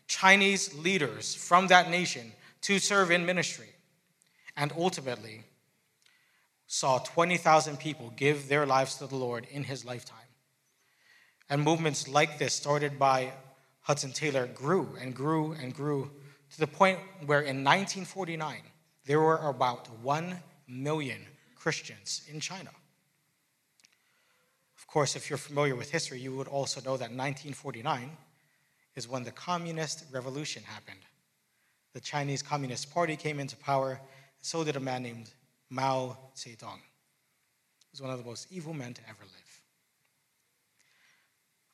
Chinese 0.07 0.73
leaders 0.75 1.35
from 1.35 1.67
that 1.67 1.89
nation 1.89 2.31
to 2.61 2.79
serve 2.79 3.11
in 3.11 3.25
ministry, 3.25 3.69
and 4.57 4.73
ultimately 4.77 5.43
saw 6.67 6.97
20,000 6.97 7.77
people 7.77 8.11
give 8.15 8.47
their 8.47 8.65
lives 8.65 8.95
to 8.95 9.07
the 9.07 9.15
Lord 9.15 9.45
in 9.51 9.63
his 9.63 9.85
lifetime. 9.85 10.17
And 11.49 11.61
movements 11.61 12.07
like 12.07 12.39
this, 12.39 12.53
started 12.53 12.97
by 12.97 13.33
Hudson 13.81 14.11
Taylor, 14.11 14.47
grew 14.47 14.95
and 14.99 15.13
grew 15.13 15.51
and 15.53 15.73
grew 15.73 16.09
to 16.51 16.59
the 16.59 16.67
point 16.67 16.99
where 17.25 17.41
in 17.41 17.63
1949, 17.63 18.61
there 19.05 19.19
were 19.19 19.37
about 19.37 19.89
1 19.99 20.39
million 20.67 21.19
Christians 21.55 22.23
in 22.31 22.39
China. 22.39 22.69
Of 24.93 24.95
course, 24.95 25.15
if 25.15 25.27
you're 25.27 25.37
familiar 25.37 25.75
with 25.75 25.89
history, 25.89 26.19
you 26.19 26.35
would 26.35 26.47
also 26.47 26.79
know 26.79 26.97
that 26.97 27.09
1949 27.09 28.11
is 28.95 29.09
when 29.09 29.23
the 29.23 29.31
Communist 29.31 30.05
Revolution 30.11 30.61
happened. 30.61 30.99
The 31.93 31.99
Chinese 31.99 32.43
Communist 32.43 32.93
Party 32.93 33.15
came 33.15 33.39
into 33.39 33.57
power, 33.57 33.99
so 34.39 34.63
did 34.63 34.75
a 34.75 34.79
man 34.79 35.01
named 35.01 35.31
Mao 35.71 36.15
Zedong. 36.35 36.77
He 36.77 37.89
was 37.91 38.03
one 38.03 38.11
of 38.11 38.19
the 38.19 38.23
most 38.23 38.51
evil 38.51 38.71
men 38.75 38.93
to 38.93 39.01
ever 39.09 39.23
live. 39.23 39.61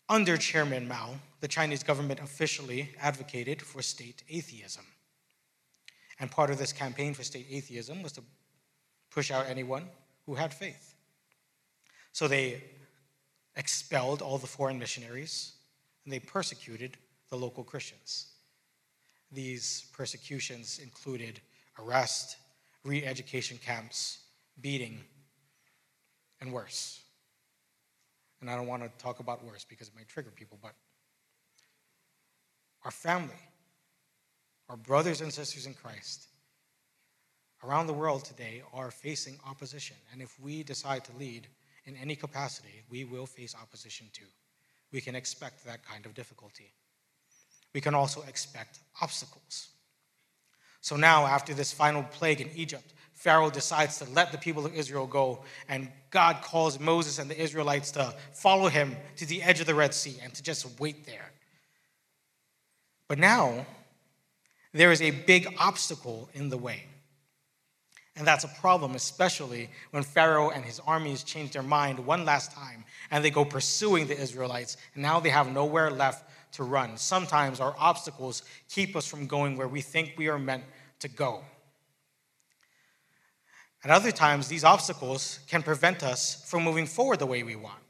Under 0.07 0.37
Chairman 0.37 0.87
Mao, 0.87 1.15
the 1.41 1.47
Chinese 1.49 1.83
government 1.83 2.21
officially 2.21 2.91
advocated 3.01 3.61
for 3.61 3.81
state 3.81 4.23
atheism. 4.29 4.85
And 6.21 6.31
part 6.31 6.51
of 6.51 6.57
this 6.57 6.71
campaign 6.71 7.13
for 7.13 7.23
state 7.23 7.47
atheism 7.51 8.01
was 8.01 8.13
to 8.13 8.21
push 9.11 9.29
out 9.29 9.47
anyone 9.49 9.89
who 10.25 10.35
had 10.35 10.53
faith. 10.53 10.95
So 12.13 12.29
they 12.29 12.63
expelled 13.59 14.21
all 14.21 14.37
the 14.37 14.47
foreign 14.47 14.79
missionaries 14.79 15.51
and 16.05 16.13
they 16.13 16.19
persecuted 16.19 16.97
the 17.29 17.35
local 17.35 17.63
Christians. 17.63 18.27
These 19.31 19.85
persecutions 19.93 20.79
included 20.81 21.41
arrest, 21.77 22.37
re 22.85 23.03
education 23.03 23.59
camps, 23.63 24.19
beating, 24.61 25.01
and 26.39 26.53
worse. 26.53 27.01
And 28.39 28.49
I 28.49 28.55
don't 28.55 28.67
want 28.67 28.81
to 28.81 28.89
talk 29.03 29.19
about 29.19 29.43
worse 29.43 29.65
because 29.65 29.89
it 29.89 29.95
might 29.95 30.07
trigger 30.07 30.31
people, 30.31 30.57
but 30.61 30.71
our 32.85 32.91
family, 32.91 33.35
our 34.69 34.77
brothers 34.77 35.19
and 35.19 35.33
sisters 35.33 35.65
in 35.65 35.73
Christ 35.73 36.27
around 37.61 37.87
the 37.87 37.93
world 37.93 38.23
today 38.23 38.63
are 38.73 38.89
facing 38.89 39.37
opposition. 39.45 39.97
And 40.13 40.21
if 40.21 40.39
we 40.39 40.63
decide 40.63 41.03
to 41.03 41.11
lead 41.19 41.47
in 41.89 41.97
any 41.97 42.15
capacity, 42.15 42.83
we 42.89 43.03
will 43.03 43.25
face 43.25 43.55
opposition 43.59 44.07
too. 44.13 44.29
We 44.91 45.01
can 45.01 45.15
expect 45.15 45.65
that 45.65 45.83
kind 45.83 46.05
of 46.05 46.13
difficulty. 46.13 46.71
We 47.73 47.81
can 47.81 47.93
also 47.93 48.21
expect 48.27 48.79
obstacles. 49.01 49.69
So 50.81 50.95
now, 50.95 51.25
after 51.25 51.53
this 51.53 51.73
final 51.73 52.03
plague 52.03 52.41
in 52.41 52.49
Egypt, 52.55 52.93
Pharaoh 53.13 53.49
decides 53.49 53.97
to 53.97 54.09
let 54.11 54.31
the 54.31 54.37
people 54.37 54.65
of 54.65 54.73
Israel 54.73 55.05
go, 55.05 55.43
and 55.67 55.89
God 56.09 56.41
calls 56.41 56.79
Moses 56.79 57.19
and 57.19 57.29
the 57.29 57.39
Israelites 57.39 57.91
to 57.91 58.13
follow 58.33 58.69
him 58.69 58.95
to 59.17 59.25
the 59.25 59.43
edge 59.43 59.59
of 59.59 59.65
the 59.65 59.75
Red 59.75 59.93
Sea 59.93 60.15
and 60.23 60.33
to 60.35 60.41
just 60.41 60.79
wait 60.79 61.05
there. 61.05 61.31
But 63.09 63.19
now, 63.19 63.65
there 64.73 64.91
is 64.91 65.01
a 65.01 65.11
big 65.11 65.53
obstacle 65.57 66.29
in 66.33 66.49
the 66.49 66.57
way. 66.57 66.85
And 68.19 68.27
that's 68.27 68.43
a 68.43 68.49
problem, 68.49 68.95
especially 68.95 69.69
when 69.91 70.03
Pharaoh 70.03 70.49
and 70.49 70.65
his 70.65 70.81
armies 70.85 71.23
change 71.23 71.51
their 71.51 71.63
mind 71.63 72.05
one 72.05 72.25
last 72.25 72.51
time 72.51 72.83
and 73.11 73.23
they 73.23 73.29
go 73.29 73.45
pursuing 73.45 74.07
the 74.07 74.19
Israelites, 74.19 74.75
and 74.93 75.01
now 75.01 75.21
they 75.21 75.29
have 75.29 75.51
nowhere 75.51 75.89
left 75.89 76.29
to 76.55 76.63
run. 76.63 76.97
Sometimes 76.97 77.61
our 77.61 77.73
obstacles 77.79 78.43
keep 78.67 78.97
us 78.97 79.07
from 79.07 79.25
going 79.25 79.55
where 79.55 79.69
we 79.69 79.79
think 79.79 80.15
we 80.17 80.27
are 80.27 80.37
meant 80.37 80.65
to 80.99 81.07
go. 81.07 81.45
At 83.85 83.89
other 83.89 84.11
times, 84.11 84.49
these 84.49 84.65
obstacles 84.65 85.39
can 85.47 85.63
prevent 85.63 86.03
us 86.03 86.43
from 86.45 86.63
moving 86.63 86.87
forward 86.87 87.19
the 87.19 87.25
way 87.25 87.43
we 87.43 87.55
want. 87.55 87.81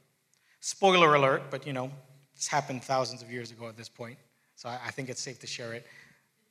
Spoiler 0.60 1.16
alert, 1.16 1.50
but 1.50 1.66
you 1.66 1.72
know, 1.72 1.90
this 2.36 2.46
happened 2.46 2.84
thousands 2.84 3.20
of 3.20 3.32
years 3.32 3.50
ago 3.50 3.68
at 3.68 3.76
this 3.76 3.88
point, 3.88 4.16
so 4.54 4.68
I 4.68 4.92
think 4.92 5.08
it's 5.08 5.20
safe 5.20 5.40
to 5.40 5.48
share 5.48 5.72
it. 5.72 5.88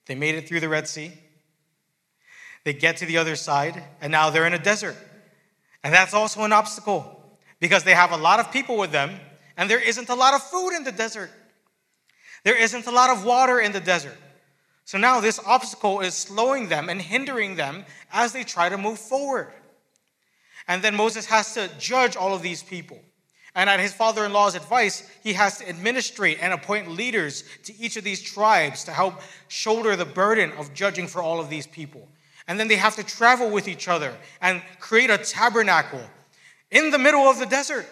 They 0.05 0.15
made 0.15 0.35
it 0.35 0.49
through 0.49 0.59
the 0.59 0.67
Red 0.67 0.85
Sea. 0.85 1.13
They 2.63 2.73
get 2.73 2.97
to 2.97 3.05
the 3.05 3.17
other 3.17 3.35
side, 3.35 3.83
and 4.01 4.11
now 4.11 4.29
they're 4.29 4.45
in 4.45 4.53
a 4.53 4.59
desert. 4.59 4.95
And 5.83 5.93
that's 5.93 6.13
also 6.13 6.43
an 6.43 6.53
obstacle 6.53 7.15
because 7.59 7.83
they 7.83 7.93
have 7.93 8.11
a 8.11 8.17
lot 8.17 8.39
of 8.39 8.51
people 8.51 8.77
with 8.77 8.91
them, 8.91 9.19
and 9.57 9.69
there 9.69 9.81
isn't 9.81 10.09
a 10.09 10.15
lot 10.15 10.33
of 10.33 10.43
food 10.43 10.75
in 10.75 10.83
the 10.83 10.91
desert. 10.91 11.31
There 12.43 12.55
isn't 12.55 12.87
a 12.87 12.91
lot 12.91 13.09
of 13.09 13.25
water 13.25 13.59
in 13.59 13.71
the 13.71 13.79
desert. 13.79 14.17
So 14.85 14.97
now 14.97 15.19
this 15.19 15.39
obstacle 15.45 15.99
is 15.99 16.15
slowing 16.15 16.69
them 16.69 16.89
and 16.89 17.01
hindering 17.01 17.55
them 17.55 17.85
as 18.11 18.33
they 18.33 18.43
try 18.43 18.69
to 18.69 18.77
move 18.77 18.97
forward. 18.97 19.53
And 20.67 20.81
then 20.81 20.95
Moses 20.95 21.25
has 21.27 21.53
to 21.55 21.69
judge 21.79 22.15
all 22.15 22.33
of 22.33 22.41
these 22.41 22.63
people. 22.63 22.99
And 23.55 23.69
at 23.69 23.79
his 23.79 23.93
father 23.93 24.25
in 24.25 24.33
law's 24.33 24.55
advice, 24.55 25.09
he 25.23 25.33
has 25.33 25.57
to 25.57 25.67
administrate 25.67 26.37
and 26.41 26.53
appoint 26.53 26.89
leaders 26.89 27.43
to 27.63 27.77
each 27.77 27.97
of 27.97 28.03
these 28.03 28.21
tribes 28.21 28.83
to 28.85 28.91
help 28.91 29.21
shoulder 29.47 29.95
the 29.95 30.05
burden 30.05 30.51
of 30.53 30.73
judging 30.73 31.07
for 31.07 31.21
all 31.21 31.39
of 31.39 31.49
these 31.49 31.67
people. 31.67 32.07
And 32.49 32.59
then 32.59 32.67
they 32.67 32.75
have 32.75 32.95
to 32.95 33.03
travel 33.03 33.49
with 33.49 33.67
each 33.67 33.87
other 33.87 34.13
and 34.41 34.61
create 34.79 35.11
a 35.11 35.19
tabernacle 35.19 36.01
in 36.71 36.89
the 36.89 36.97
middle 36.99 37.21
of 37.21 37.39
the 37.39 37.45
desert. 37.45 37.85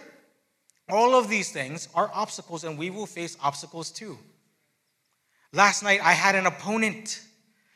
All 0.89 1.15
of 1.15 1.29
these 1.29 1.51
things 1.51 1.87
are 1.93 2.09
obstacles, 2.11 2.63
and 2.63 2.77
we 2.77 2.89
will 2.89 3.05
face 3.05 3.37
obstacles 3.41 3.91
too. 3.91 4.17
Last 5.53 5.83
night, 5.83 6.01
I 6.03 6.13
had 6.13 6.33
an 6.33 6.47
opponent 6.47 7.21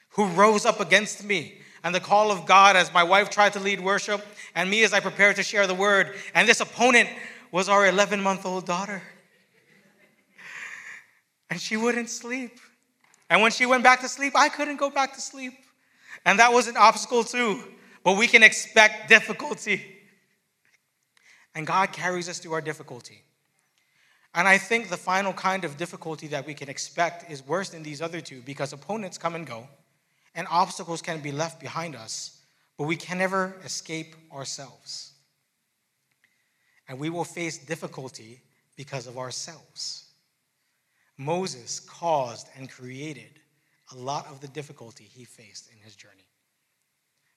who 0.10 0.26
rose 0.28 0.66
up 0.66 0.80
against 0.80 1.24
me 1.24 1.60
and 1.84 1.94
the 1.94 2.00
call 2.00 2.32
of 2.32 2.48
God 2.48 2.76
as 2.76 2.92
my 2.94 3.04
wife 3.04 3.30
tried 3.30 3.54
to 3.54 3.60
lead 3.60 3.80
worship, 3.80 4.26
and 4.56 4.70
me 4.70 4.84
as 4.84 4.94
I 4.94 5.00
prepared 5.00 5.36
to 5.38 5.44
share 5.44 5.68
the 5.68 5.74
word. 5.74 6.14
And 6.34 6.48
this 6.48 6.60
opponent 6.62 7.10
was 7.52 7.70
our 7.70 7.88
11 7.88 8.22
month 8.22 8.46
old 8.46 8.66
daughter. 8.66 9.02
And 11.50 11.60
she 11.60 11.78
wouldn't 11.78 12.10
sleep. 12.10 12.60
And 13.30 13.42
when 13.42 13.52
she 13.52 13.66
went 13.66 13.84
back 13.84 14.02
to 14.02 14.10
sleep, 14.10 14.34
I 14.36 14.50
couldn't 14.50 14.78
go 14.78 14.90
back 14.90 15.14
to 15.14 15.22
sleep. 15.22 15.54
And 16.26 16.40
that 16.40 16.54
was 16.54 16.68
an 16.68 16.78
obstacle 16.78 17.24
too. 17.24 17.64
But 18.04 18.18
we 18.18 18.28
can 18.28 18.44
expect 18.44 19.10
difficulty. 19.10 19.86
And 21.54 21.68
God 21.68 21.92
carries 21.92 22.30
us 22.30 22.40
through 22.40 22.54
our 22.54 22.62
difficulty. 22.62 23.24
And 24.34 24.48
I 24.48 24.58
think 24.58 24.90
the 24.90 24.98
final 24.98 25.34
kind 25.34 25.66
of 25.66 25.76
difficulty 25.76 26.28
that 26.28 26.48
we 26.48 26.54
can 26.54 26.70
expect 26.70 27.30
is 27.30 27.46
worse 27.46 27.70
than 27.70 27.84
these 27.84 28.02
other 28.02 28.22
two 28.22 28.42
because 28.42 28.72
opponents 28.72 29.18
come 29.18 29.36
and 29.36 29.46
go, 29.46 29.68
and 30.34 30.48
obstacles 30.50 31.02
can 31.02 31.20
be 31.20 31.34
left 31.34 31.60
behind 31.60 31.96
us, 31.96 32.40
but 32.78 32.86
we 32.86 32.96
can 32.96 33.18
never 33.18 33.58
escape 33.66 34.16
ourselves. 34.34 35.12
And 36.88 36.98
we 36.98 37.10
will 37.10 37.26
face 37.26 37.58
difficulty 37.58 38.42
because 38.78 39.06
of 39.06 39.18
ourselves. 39.18 40.06
Moses 41.18 41.82
caused 41.82 42.48
and 42.58 42.70
created 42.70 43.41
a 43.92 43.98
lot 43.98 44.28
of 44.28 44.42
the 44.42 44.48
difficulty 44.48 45.04
he 45.04 45.24
faced 45.24 45.70
in 45.72 45.78
his 45.80 45.96
journey. 45.96 46.28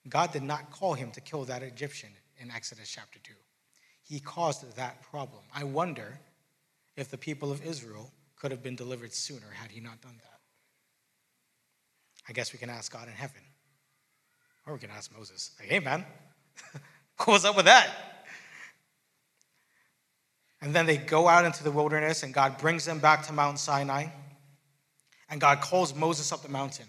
God 0.08 0.32
did 0.32 0.42
not 0.42 0.70
call 0.70 0.94
him 0.94 1.10
to 1.12 1.20
kill 1.20 1.44
that 1.44 1.62
Egyptian 1.62 2.10
in 2.38 2.50
Exodus 2.50 2.90
chapter 2.90 3.18
2. 3.22 3.32
He 4.02 4.20
caused 4.20 4.76
that 4.76 5.02
problem. 5.02 5.42
I 5.54 5.64
wonder 5.64 6.18
if 6.96 7.10
the 7.10 7.18
people 7.18 7.50
of 7.50 7.64
Israel 7.64 8.12
could 8.36 8.50
have 8.50 8.62
been 8.62 8.76
delivered 8.76 9.12
sooner 9.14 9.50
had 9.54 9.70
he 9.70 9.80
not 9.80 10.00
done 10.02 10.16
that. 10.22 10.40
I 12.28 12.32
guess 12.32 12.52
we 12.52 12.58
can 12.58 12.70
ask 12.70 12.92
God 12.92 13.08
in 13.08 13.14
heaven. 13.14 13.40
Or 14.66 14.74
we 14.74 14.78
can 14.78 14.90
ask 14.90 15.14
Moses, 15.16 15.50
like, 15.58 15.68
hey 15.68 15.80
man, 15.80 16.04
what's 17.24 17.44
up 17.44 17.56
with 17.56 17.66
that? 17.66 17.90
And 20.62 20.74
then 20.74 20.86
they 20.86 20.96
go 20.96 21.28
out 21.28 21.44
into 21.44 21.62
the 21.62 21.70
wilderness, 21.70 22.22
and 22.22 22.32
God 22.32 22.56
brings 22.56 22.86
them 22.86 22.98
back 22.98 23.26
to 23.26 23.34
Mount 23.34 23.58
Sinai. 23.58 24.06
And 25.30 25.40
God 25.40 25.60
calls 25.60 25.94
Moses 25.94 26.32
up 26.32 26.42
the 26.42 26.48
mountain. 26.48 26.87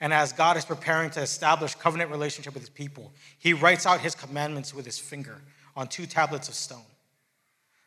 And 0.00 0.14
as 0.14 0.32
God 0.32 0.56
is 0.56 0.64
preparing 0.64 1.10
to 1.10 1.20
establish 1.20 1.74
covenant 1.74 2.10
relationship 2.10 2.54
with 2.54 2.62
his 2.62 2.70
people, 2.70 3.12
he 3.38 3.52
writes 3.52 3.84
out 3.84 4.00
his 4.00 4.14
commandments 4.14 4.74
with 4.74 4.86
his 4.86 4.98
finger 4.98 5.42
on 5.76 5.88
two 5.88 6.06
tablets 6.06 6.48
of 6.48 6.54
stone. 6.54 6.84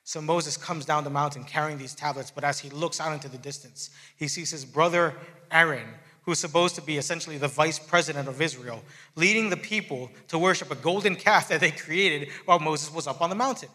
So 0.03 0.21
Moses 0.21 0.57
comes 0.57 0.85
down 0.85 1.05
the 1.05 1.09
mountain 1.09 1.43
carrying 1.43 1.77
these 1.77 1.95
tablets, 1.95 2.29
but 2.29 2.43
as 2.43 2.59
he 2.59 2.69
looks 2.69 2.99
out 2.99 3.13
into 3.13 3.29
the 3.29 3.37
distance, 3.37 3.89
he 4.17 4.27
sees 4.27 4.51
his 4.51 4.65
brother 4.65 5.15
Aaron, 5.49 5.87
who's 6.23 6.39
supposed 6.39 6.75
to 6.75 6.81
be 6.81 6.97
essentially 6.97 7.37
the 7.37 7.47
vice 7.47 7.79
president 7.79 8.27
of 8.27 8.41
Israel, 8.41 8.83
leading 9.15 9.49
the 9.49 9.57
people 9.57 10.11
to 10.27 10.37
worship 10.37 10.71
a 10.71 10.75
golden 10.75 11.15
calf 11.15 11.47
that 11.47 11.61
they 11.61 11.71
created 11.71 12.29
while 12.45 12.59
Moses 12.59 12.93
was 12.93 13.07
up 13.07 13.21
on 13.21 13.29
the 13.29 13.35
mountain. 13.35 13.69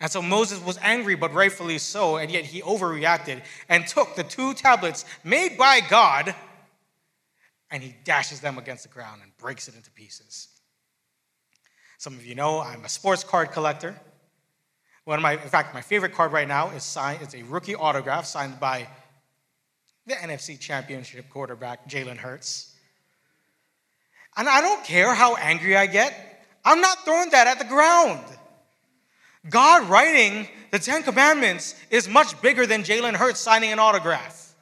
And 0.00 0.10
so 0.10 0.22
Moses 0.22 0.64
was 0.64 0.78
angry, 0.80 1.14
but 1.14 1.34
rightfully 1.34 1.78
so, 1.78 2.16
and 2.16 2.30
yet 2.30 2.44
he 2.44 2.62
overreacted 2.62 3.42
and 3.68 3.86
took 3.86 4.16
the 4.16 4.24
two 4.24 4.54
tablets 4.54 5.04
made 5.24 5.58
by 5.58 5.80
God 5.80 6.34
and 7.70 7.82
he 7.82 7.94
dashes 8.04 8.40
them 8.40 8.58
against 8.58 8.82
the 8.82 8.88
ground 8.88 9.20
and 9.22 9.36
breaks 9.36 9.68
it 9.68 9.76
into 9.76 9.90
pieces. 9.90 10.48
Some 11.98 12.14
of 12.14 12.24
you 12.24 12.34
know 12.34 12.60
I'm 12.60 12.84
a 12.84 12.88
sports 12.88 13.22
card 13.22 13.52
collector. 13.52 13.94
One 15.04 15.18
of 15.18 15.22
my, 15.22 15.32
in 15.32 15.48
fact, 15.48 15.74
my 15.74 15.80
favorite 15.80 16.12
card 16.12 16.32
right 16.32 16.48
now 16.48 16.70
is 16.70 16.82
signed. 16.82 17.20
It's 17.22 17.34
a 17.34 17.42
rookie 17.42 17.74
autograph 17.74 18.26
signed 18.26 18.58
by 18.58 18.88
the 20.06 20.14
NFC 20.14 20.58
Championship 20.58 21.28
quarterback 21.30 21.88
Jalen 21.88 22.16
Hurts. 22.16 22.74
And 24.36 24.48
I 24.48 24.60
don't 24.60 24.84
care 24.84 25.14
how 25.14 25.36
angry 25.36 25.76
I 25.76 25.86
get. 25.86 26.46
I'm 26.64 26.80
not 26.80 27.04
throwing 27.04 27.30
that 27.30 27.46
at 27.46 27.58
the 27.58 27.64
ground. 27.64 28.24
God 29.48 29.88
writing 29.88 30.48
the 30.70 30.78
Ten 30.78 31.02
Commandments 31.02 31.74
is 31.90 32.08
much 32.08 32.40
bigger 32.42 32.66
than 32.66 32.82
Jalen 32.82 33.14
Hurts 33.14 33.40
signing 33.40 33.72
an 33.72 33.78
autograph. 33.78 34.54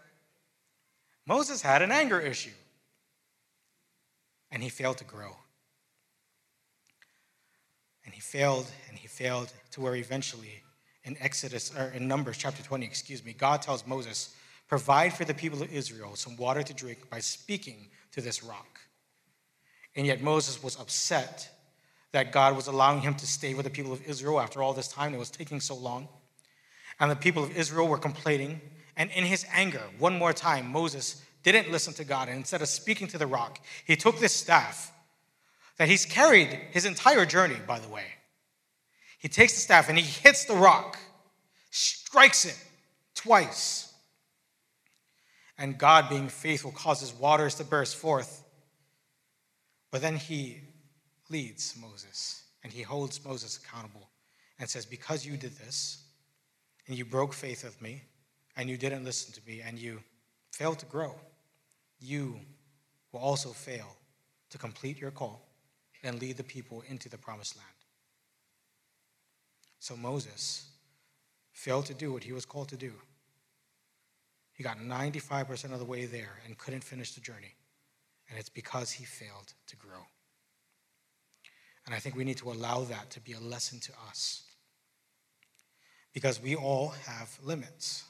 Moses 1.26 1.60
had 1.60 1.82
an 1.82 1.90
anger 1.90 2.20
issue, 2.20 2.54
and 4.50 4.62
he 4.62 4.68
failed 4.68 4.98
to 4.98 5.04
grow. 5.04 5.36
And 8.04 8.14
he 8.14 8.20
failed 8.20 8.70
and 8.88 8.96
he 8.96 9.06
failed 9.06 9.52
to 9.72 9.80
where 9.82 9.94
eventually 9.94 10.62
in 11.04 11.16
Exodus 11.20 11.74
or 11.76 11.88
in 11.90 12.08
Numbers 12.08 12.38
chapter 12.38 12.62
20, 12.62 12.86
excuse 12.86 13.22
me, 13.22 13.34
God 13.34 13.60
tells 13.60 13.86
Moses, 13.86 14.34
"Provide 14.68 15.12
for 15.12 15.26
the 15.26 15.34
people 15.34 15.62
of 15.62 15.72
Israel 15.72 16.16
some 16.16 16.36
water 16.36 16.62
to 16.62 16.72
drink 16.72 17.10
by 17.10 17.20
speaking 17.20 17.90
to 18.12 18.22
this 18.22 18.42
rock." 18.42 18.80
And 19.94 20.06
yet 20.06 20.22
Moses 20.22 20.62
was 20.62 20.76
upset 20.76 21.50
that 22.12 22.32
God 22.32 22.56
was 22.56 22.66
allowing 22.66 23.00
him 23.00 23.14
to 23.14 23.26
stay 23.26 23.54
with 23.54 23.64
the 23.64 23.70
people 23.70 23.92
of 23.92 24.02
Israel 24.06 24.40
after 24.40 24.62
all 24.62 24.72
this 24.72 24.88
time. 24.88 25.14
It 25.14 25.18
was 25.18 25.30
taking 25.30 25.60
so 25.60 25.74
long. 25.74 26.08
And 27.00 27.10
the 27.10 27.16
people 27.16 27.44
of 27.44 27.56
Israel 27.56 27.86
were 27.86 27.98
complaining. 27.98 28.60
And 28.96 29.10
in 29.10 29.24
his 29.24 29.46
anger, 29.52 29.82
one 29.98 30.18
more 30.18 30.32
time, 30.32 30.72
Moses 30.72 31.22
didn't 31.42 31.70
listen 31.70 31.94
to 31.94 32.04
God. 32.04 32.28
And 32.28 32.38
instead 32.38 32.62
of 32.62 32.68
speaking 32.68 33.06
to 33.08 33.18
the 33.18 33.26
rock, 33.26 33.60
he 33.84 33.94
took 33.94 34.18
this 34.18 34.32
staff 34.32 34.92
that 35.76 35.88
he's 35.88 36.04
carried 36.04 36.48
his 36.72 36.84
entire 36.84 37.24
journey, 37.24 37.56
by 37.66 37.78
the 37.78 37.88
way. 37.88 38.04
He 39.18 39.28
takes 39.28 39.54
the 39.54 39.60
staff 39.60 39.88
and 39.88 39.98
he 39.98 40.04
hits 40.04 40.44
the 40.44 40.54
rock, 40.54 40.98
strikes 41.70 42.44
it 42.44 42.58
twice. 43.14 43.92
And 45.56 45.76
God, 45.76 46.08
being 46.08 46.28
faithful, 46.28 46.70
causes 46.70 47.12
waters 47.12 47.56
to 47.56 47.64
burst 47.64 47.96
forth. 47.96 48.44
But 49.90 50.02
then 50.02 50.16
he 50.16 50.60
leads 51.30 51.74
Moses 51.80 52.44
and 52.62 52.72
he 52.72 52.82
holds 52.82 53.24
Moses 53.24 53.58
accountable 53.58 54.08
and 54.58 54.68
says, 54.68 54.84
Because 54.84 55.24
you 55.24 55.36
did 55.36 55.56
this, 55.56 56.04
and 56.86 56.96
you 56.96 57.04
broke 57.04 57.32
faith 57.32 57.64
with 57.64 57.80
me, 57.80 58.02
and 58.56 58.68
you 58.68 58.76
didn't 58.76 59.04
listen 59.04 59.32
to 59.34 59.40
me, 59.46 59.60
and 59.60 59.78
you 59.78 60.02
failed 60.52 60.78
to 60.80 60.86
grow, 60.86 61.14
you 62.00 62.40
will 63.12 63.20
also 63.20 63.50
fail 63.50 63.96
to 64.50 64.58
complete 64.58 64.98
your 64.98 65.10
call 65.10 65.46
and 66.02 66.20
lead 66.20 66.36
the 66.36 66.44
people 66.44 66.82
into 66.88 67.08
the 67.08 67.18
promised 67.18 67.56
land. 67.56 67.68
So 69.78 69.96
Moses 69.96 70.68
failed 71.52 71.86
to 71.86 71.94
do 71.94 72.12
what 72.12 72.24
he 72.24 72.32
was 72.32 72.44
called 72.44 72.68
to 72.70 72.76
do. 72.76 72.92
He 74.54 74.64
got 74.64 74.78
95% 74.78 75.72
of 75.72 75.78
the 75.78 75.84
way 75.84 76.06
there 76.06 76.40
and 76.44 76.58
couldn't 76.58 76.82
finish 76.82 77.14
the 77.14 77.20
journey. 77.20 77.54
And 78.28 78.38
it's 78.38 78.48
because 78.48 78.90
he 78.90 79.04
failed 79.04 79.54
to 79.68 79.76
grow. 79.76 80.04
And 81.88 81.94
I 81.94 82.00
think 82.00 82.16
we 82.16 82.24
need 82.24 82.36
to 82.36 82.50
allow 82.50 82.84
that 82.84 83.08
to 83.12 83.20
be 83.20 83.32
a 83.32 83.40
lesson 83.40 83.80
to 83.80 83.92
us. 84.10 84.42
Because 86.12 86.38
we 86.38 86.54
all 86.54 86.88
have 87.06 87.38
limits. 87.42 88.04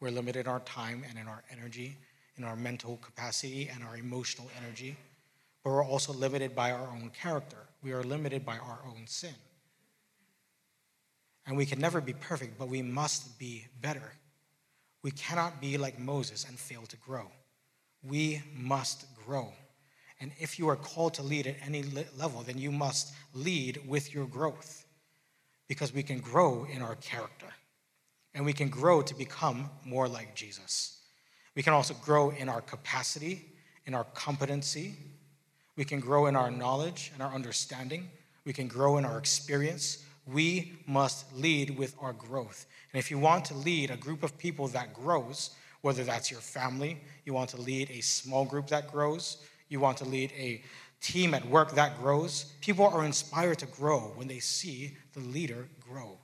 We're 0.00 0.08
limited 0.08 0.46
in 0.46 0.46
our 0.46 0.60
time 0.60 1.04
and 1.06 1.18
in 1.18 1.28
our 1.28 1.44
energy, 1.52 1.98
in 2.38 2.44
our 2.44 2.56
mental 2.56 2.96
capacity 3.02 3.68
and 3.70 3.84
our 3.84 3.98
emotional 3.98 4.50
energy. 4.64 4.96
But 5.62 5.72
we're 5.72 5.84
also 5.84 6.14
limited 6.14 6.56
by 6.56 6.70
our 6.70 6.88
own 6.88 7.10
character. 7.10 7.58
We 7.82 7.92
are 7.92 8.02
limited 8.02 8.46
by 8.46 8.56
our 8.56 8.78
own 8.86 9.02
sin. 9.04 9.34
And 11.46 11.54
we 11.54 11.66
can 11.66 11.80
never 11.80 12.00
be 12.00 12.14
perfect, 12.14 12.58
but 12.58 12.68
we 12.68 12.80
must 12.80 13.38
be 13.38 13.66
better. 13.82 14.14
We 15.02 15.10
cannot 15.10 15.60
be 15.60 15.76
like 15.76 15.98
Moses 15.98 16.46
and 16.48 16.58
fail 16.58 16.86
to 16.86 16.96
grow. 16.96 17.26
We 18.02 18.40
must 18.56 19.04
grow. 19.26 19.52
And 20.22 20.30
if 20.38 20.56
you 20.56 20.68
are 20.68 20.76
called 20.76 21.14
to 21.14 21.22
lead 21.24 21.48
at 21.48 21.56
any 21.66 21.82
level, 22.16 22.42
then 22.42 22.56
you 22.56 22.70
must 22.70 23.12
lead 23.34 23.80
with 23.88 24.14
your 24.14 24.24
growth 24.24 24.86
because 25.66 25.92
we 25.92 26.04
can 26.04 26.20
grow 26.20 26.64
in 26.72 26.80
our 26.80 26.94
character 26.94 27.48
and 28.32 28.44
we 28.44 28.52
can 28.52 28.68
grow 28.68 29.02
to 29.02 29.14
become 29.16 29.68
more 29.84 30.06
like 30.06 30.36
Jesus. 30.36 31.00
We 31.56 31.64
can 31.64 31.72
also 31.72 31.94
grow 31.94 32.30
in 32.30 32.48
our 32.48 32.60
capacity, 32.60 33.46
in 33.84 33.94
our 33.94 34.04
competency. 34.14 34.94
We 35.76 35.84
can 35.84 35.98
grow 35.98 36.26
in 36.26 36.36
our 36.36 36.52
knowledge 36.52 37.10
and 37.14 37.20
our 37.20 37.34
understanding. 37.34 38.08
We 38.44 38.52
can 38.52 38.68
grow 38.68 38.98
in 38.98 39.04
our 39.04 39.18
experience. 39.18 40.04
We 40.24 40.78
must 40.86 41.34
lead 41.34 41.76
with 41.76 41.96
our 42.00 42.12
growth. 42.12 42.66
And 42.92 43.00
if 43.00 43.10
you 43.10 43.18
want 43.18 43.44
to 43.46 43.54
lead 43.54 43.90
a 43.90 43.96
group 43.96 44.22
of 44.22 44.38
people 44.38 44.68
that 44.68 44.94
grows, 44.94 45.50
whether 45.80 46.04
that's 46.04 46.30
your 46.30 46.40
family, 46.40 47.00
you 47.24 47.34
want 47.34 47.50
to 47.50 47.60
lead 47.60 47.90
a 47.90 48.00
small 48.02 48.44
group 48.44 48.68
that 48.68 48.90
grows, 48.90 49.38
you 49.72 49.80
want 49.80 49.98
to 49.98 50.04
lead 50.04 50.30
a 50.32 50.62
team 51.00 51.34
at 51.34 51.44
work 51.48 51.74
that 51.74 51.98
grows. 51.98 52.52
People 52.60 52.86
are 52.86 53.04
inspired 53.04 53.58
to 53.58 53.66
grow 53.66 54.12
when 54.14 54.28
they 54.28 54.38
see 54.38 54.96
the 55.14 55.20
leader 55.20 55.66
grow. 55.80 56.18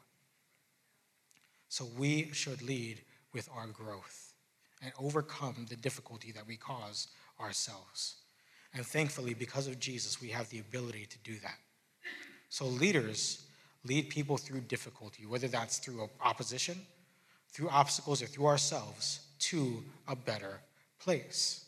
So 1.69 1.87
we 1.99 2.31
should 2.33 2.63
lead 2.63 3.01
with 3.33 3.49
our 3.55 3.67
growth 3.67 4.35
and 4.83 4.93
overcome 5.01 5.67
the 5.69 5.77
difficulty 5.77 6.31
that 6.33 6.47
we 6.47 6.57
cause 6.57 7.09
ourselves. 7.41 8.17
And 8.75 8.87
thankfully, 8.87 9.35
because 9.35 9.67
of 9.67 9.81
Jesus, 9.81 10.21
we 10.21 10.29
have 10.29 10.49
the 10.51 10.61
ability 10.61 11.07
to 11.07 11.19
do 11.25 11.39
that. 11.41 11.57
So 12.49 12.67
leaders 12.67 13.47
lead 13.85 14.09
people 14.09 14.37
through 14.37 14.61
difficulty, 14.61 15.27
whether 15.27 15.49
that's 15.49 15.79
through 15.79 16.09
opposition, 16.21 16.81
through 17.51 17.71
obstacles, 17.71 18.23
or 18.23 18.27
through 18.27 18.47
ourselves, 18.47 19.21
to 19.41 19.83
a 20.07 20.15
better 20.15 20.61
place. 21.01 21.68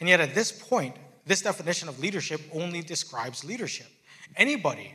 And 0.00 0.08
yet, 0.08 0.20
at 0.20 0.34
this 0.34 0.52
point, 0.52 0.96
this 1.24 1.42
definition 1.42 1.88
of 1.88 1.98
leadership 1.98 2.40
only 2.52 2.82
describes 2.82 3.44
leadership. 3.44 3.86
Anybody 4.36 4.94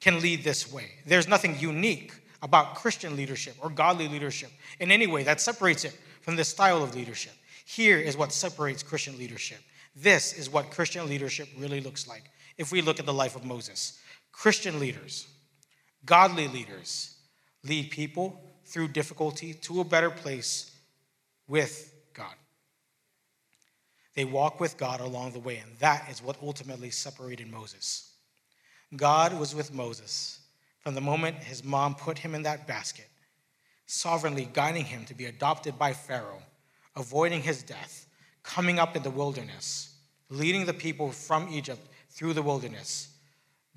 can 0.00 0.20
lead 0.20 0.42
this 0.42 0.72
way. 0.72 0.92
There's 1.06 1.28
nothing 1.28 1.58
unique 1.58 2.12
about 2.42 2.74
Christian 2.74 3.16
leadership 3.16 3.54
or 3.60 3.68
godly 3.68 4.08
leadership 4.08 4.50
in 4.78 4.90
any 4.90 5.06
way 5.06 5.22
that 5.24 5.40
separates 5.40 5.84
it 5.84 5.96
from 6.22 6.36
this 6.36 6.48
style 6.48 6.82
of 6.82 6.94
leadership. 6.94 7.32
Here 7.66 7.98
is 7.98 8.16
what 8.16 8.32
separates 8.32 8.82
Christian 8.82 9.18
leadership. 9.18 9.58
This 9.94 10.32
is 10.32 10.48
what 10.48 10.70
Christian 10.70 11.08
leadership 11.08 11.48
really 11.58 11.80
looks 11.80 12.08
like 12.08 12.24
if 12.56 12.72
we 12.72 12.80
look 12.80 12.98
at 12.98 13.06
the 13.06 13.12
life 13.12 13.36
of 13.36 13.44
Moses. 13.44 13.98
Christian 14.32 14.80
leaders, 14.80 15.28
godly 16.06 16.48
leaders, 16.48 17.16
lead 17.64 17.90
people 17.90 18.40
through 18.64 18.88
difficulty 18.88 19.52
to 19.54 19.80
a 19.80 19.84
better 19.84 20.10
place 20.10 20.74
with. 21.48 21.89
They 24.20 24.26
walk 24.26 24.60
with 24.60 24.76
God 24.76 25.00
along 25.00 25.32
the 25.32 25.38
way, 25.38 25.56
and 25.56 25.78
that 25.78 26.10
is 26.10 26.22
what 26.22 26.36
ultimately 26.42 26.90
separated 26.90 27.50
Moses. 27.50 28.12
God 28.94 29.32
was 29.40 29.54
with 29.54 29.72
Moses 29.72 30.40
from 30.80 30.94
the 30.94 31.00
moment 31.00 31.38
his 31.38 31.64
mom 31.64 31.94
put 31.94 32.18
him 32.18 32.34
in 32.34 32.42
that 32.42 32.66
basket, 32.66 33.08
sovereignly 33.86 34.46
guiding 34.52 34.84
him 34.84 35.06
to 35.06 35.14
be 35.14 35.24
adopted 35.24 35.78
by 35.78 35.94
Pharaoh, 35.94 36.42
avoiding 36.96 37.40
his 37.40 37.62
death, 37.62 38.08
coming 38.42 38.78
up 38.78 38.94
in 38.94 39.02
the 39.02 39.08
wilderness, 39.08 39.94
leading 40.28 40.66
the 40.66 40.74
people 40.74 41.12
from 41.12 41.48
Egypt 41.48 41.88
through 42.10 42.34
the 42.34 42.42
wilderness. 42.42 43.08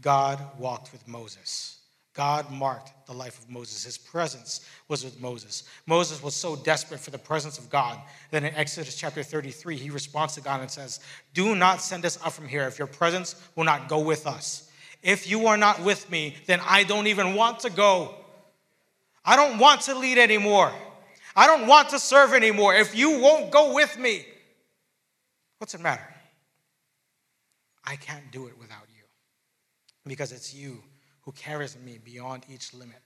God 0.02 0.46
walked 0.60 0.92
with 0.92 1.08
Moses. 1.08 1.80
God 2.14 2.52
marked 2.52 3.08
the 3.08 3.14
life 3.14 3.40
of 3.40 3.50
Moses. 3.50 3.84
His 3.84 3.98
presence 3.98 4.68
was 4.88 5.04
with 5.04 5.20
Moses. 5.20 5.64
Moses 5.88 6.22
was 6.22 6.36
so 6.36 6.56
desperate 6.56 7.00
for 7.00 7.10
the 7.10 7.18
presence 7.18 7.58
of 7.58 7.70
God 7.70 8.00
that 8.30 8.44
in 8.44 8.54
Exodus 8.54 8.96
chapter 8.96 9.24
33, 9.24 9.78
he 9.78 9.90
responds 9.90 10.36
to 10.36 10.42
God 10.42 10.62
and 10.62 10.70
says, 10.70 11.00
Do 11.34 11.56
not 11.56 11.82
send 11.82 12.06
us 12.06 12.20
up 12.24 12.34
from 12.34 12.48
here 12.48 12.68
if 12.68 12.78
your 12.78 12.88
presence 12.88 13.36
will 13.56 13.64
not 13.64 13.90
go 13.90 14.00
with 14.00 14.28
us. 14.28 14.70
If 15.02 15.30
you 15.30 15.48
are 15.48 15.58
not 15.58 15.84
with 15.84 16.10
me, 16.12 16.36
then 16.46 16.62
I 16.66 16.84
don't 16.84 17.08
even 17.08 17.34
want 17.34 17.62
to 17.62 17.72
go. 17.72 18.14
I 19.26 19.36
don't 19.36 19.58
want 19.58 19.82
to 19.82 19.96
lead 19.96 20.20
anymore. 20.20 20.72
I 21.36 21.48
don't 21.48 21.68
want 21.68 21.90
to 21.90 22.00
serve 22.00 22.34
anymore. 22.34 22.76
If 22.76 22.96
you 22.96 23.20
won't 23.20 23.52
go 23.52 23.74
with 23.74 23.98
me, 23.98 24.26
what's 25.58 25.74
it 25.74 25.82
matter? 25.82 26.08
I 27.84 27.96
can't 27.96 28.32
do 28.32 28.46
it 28.46 28.58
without 28.60 28.86
you 28.96 29.04
because 30.06 30.32
it's 30.32 30.54
you 30.54 30.84
who 31.24 31.32
carries 31.32 31.78
me 31.78 31.98
beyond 32.04 32.46
each 32.50 32.74
limit. 32.74 33.02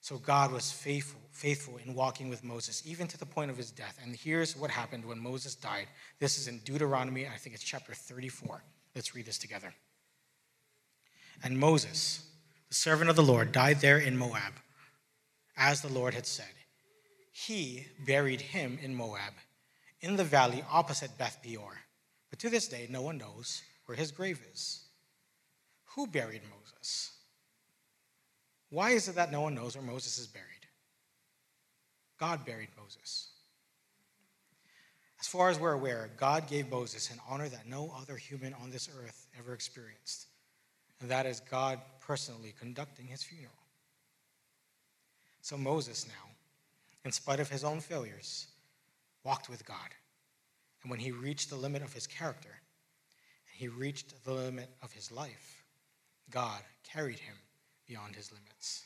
So 0.00 0.18
God 0.18 0.52
was 0.52 0.70
faithful, 0.70 1.20
faithful 1.32 1.78
in 1.84 1.92
walking 1.92 2.28
with 2.28 2.44
Moses, 2.44 2.82
even 2.86 3.08
to 3.08 3.18
the 3.18 3.26
point 3.26 3.50
of 3.50 3.56
his 3.56 3.72
death. 3.72 3.98
And 4.02 4.14
here's 4.14 4.56
what 4.56 4.70
happened 4.70 5.04
when 5.04 5.18
Moses 5.18 5.56
died. 5.56 5.88
This 6.20 6.38
is 6.38 6.46
in 6.46 6.60
Deuteronomy, 6.60 7.26
I 7.26 7.36
think 7.36 7.56
it's 7.56 7.64
chapter 7.64 7.92
34. 7.92 8.62
Let's 8.94 9.16
read 9.16 9.26
this 9.26 9.36
together. 9.36 9.74
And 11.42 11.58
Moses, 11.58 12.24
the 12.68 12.74
servant 12.74 13.10
of 13.10 13.16
the 13.16 13.22
Lord, 13.22 13.50
died 13.50 13.80
there 13.80 13.98
in 13.98 14.16
Moab, 14.16 14.52
as 15.56 15.82
the 15.82 15.92
Lord 15.92 16.14
had 16.14 16.26
said. 16.26 16.46
He 17.32 17.86
buried 18.06 18.40
him 18.40 18.78
in 18.80 18.94
Moab, 18.94 19.34
in 20.00 20.14
the 20.14 20.24
valley 20.24 20.64
opposite 20.70 21.18
Beth 21.18 21.40
Peor. 21.42 21.78
But 22.30 22.38
to 22.38 22.48
this 22.48 22.68
day, 22.68 22.86
no 22.88 23.02
one 23.02 23.18
knows 23.18 23.60
where 23.86 23.96
his 23.96 24.12
grave 24.12 24.40
is. 24.52 24.85
Who 25.96 26.06
buried 26.06 26.42
Moses? 26.56 27.12
Why 28.70 28.90
is 28.90 29.08
it 29.08 29.16
that 29.16 29.32
no 29.32 29.40
one 29.40 29.54
knows 29.54 29.76
where 29.76 29.84
Moses 29.84 30.18
is 30.18 30.26
buried? 30.26 30.46
God 32.18 32.44
buried 32.44 32.68
Moses. 32.80 33.30
As 35.20 35.26
far 35.26 35.48
as 35.48 35.58
we're 35.58 35.72
aware, 35.72 36.10
God 36.16 36.46
gave 36.46 36.70
Moses 36.70 37.10
an 37.10 37.18
honor 37.28 37.48
that 37.48 37.66
no 37.66 37.92
other 37.98 38.16
human 38.16 38.54
on 38.62 38.70
this 38.70 38.88
earth 39.02 39.26
ever 39.38 39.54
experienced, 39.54 40.26
and 41.00 41.10
that 41.10 41.26
is 41.26 41.40
God 41.40 41.80
personally 42.00 42.54
conducting 42.58 43.06
his 43.06 43.22
funeral. 43.22 43.52
So 45.40 45.56
Moses 45.56 46.06
now, 46.06 46.30
in 47.04 47.12
spite 47.12 47.40
of 47.40 47.48
his 47.48 47.64
own 47.64 47.80
failures, 47.80 48.48
walked 49.24 49.48
with 49.48 49.64
God. 49.64 49.94
And 50.82 50.90
when 50.90 51.00
he 51.00 51.10
reached 51.10 51.48
the 51.48 51.56
limit 51.56 51.82
of 51.82 51.92
his 51.92 52.06
character, 52.06 52.60
he 53.52 53.68
reached 53.68 54.24
the 54.24 54.32
limit 54.32 54.68
of 54.82 54.92
his 54.92 55.10
life, 55.10 55.55
God 56.30 56.60
carried 56.82 57.18
him 57.18 57.34
beyond 57.86 58.14
his 58.14 58.32
limits. 58.32 58.82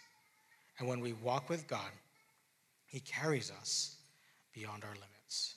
And 0.78 0.88
when 0.88 1.00
we 1.00 1.12
walk 1.12 1.48
with 1.48 1.66
God, 1.66 1.90
he 2.86 3.00
carries 3.00 3.50
us 3.50 3.96
beyond 4.52 4.84
our 4.84 4.94
limits. 4.94 5.54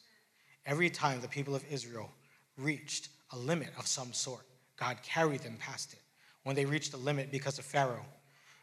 Every 0.65 0.89
time 0.89 1.19
the 1.19 1.28
people 1.28 1.56
of 1.56 1.65
Israel 1.72 2.10
reached 2.58 3.10
a 3.32 3.38
limit 3.38 3.69
of 3.78 3.88
some 3.88 4.13
sort, 4.13 4.46
God 4.78 4.98
carried 5.02 5.41
them 5.41 5.58
past 5.60 5.93
it. 5.93 6.00
When 6.43 6.56
they 6.56 6.65
reached 6.65 6.91
the 6.91 6.98
limit 6.98 7.32
because 7.32 7.58
of 7.58 7.65
Pharaoh, 7.65 8.06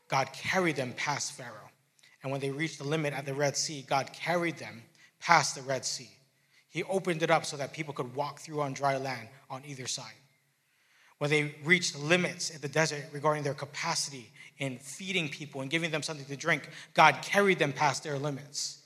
God 0.08 0.32
carried 0.32 0.76
them 0.76 0.92
past 0.96 1.32
Pharaoh. 1.32 1.70
And 2.22 2.30
when 2.30 2.40
they 2.40 2.50
reached 2.50 2.78
the 2.78 2.84
limit 2.84 3.14
at 3.14 3.24
the 3.24 3.34
Red 3.34 3.56
Sea, 3.56 3.84
God 3.88 4.12
carried 4.12 4.58
them 4.58 4.82
past 5.18 5.54
the 5.54 5.62
Red 5.62 5.84
Sea. 5.84 6.10
He 6.68 6.84
opened 6.84 7.22
it 7.22 7.30
up 7.30 7.44
so 7.44 7.56
that 7.56 7.72
people 7.72 7.94
could 7.94 8.14
walk 8.14 8.40
through 8.40 8.60
on 8.60 8.74
dry 8.74 8.96
land 8.96 9.28
on 9.48 9.62
either 9.66 9.86
side. 9.86 10.19
When 11.20 11.28
they 11.28 11.54
reached 11.64 11.98
limits 11.98 12.48
in 12.48 12.62
the 12.62 12.68
desert 12.68 13.04
regarding 13.12 13.42
their 13.42 13.52
capacity 13.52 14.30
in 14.56 14.78
feeding 14.78 15.28
people 15.28 15.60
and 15.60 15.70
giving 15.70 15.90
them 15.90 16.02
something 16.02 16.24
to 16.24 16.34
drink, 16.34 16.66
God 16.94 17.18
carried 17.20 17.58
them 17.58 17.74
past 17.74 18.02
their 18.02 18.18
limits. 18.18 18.78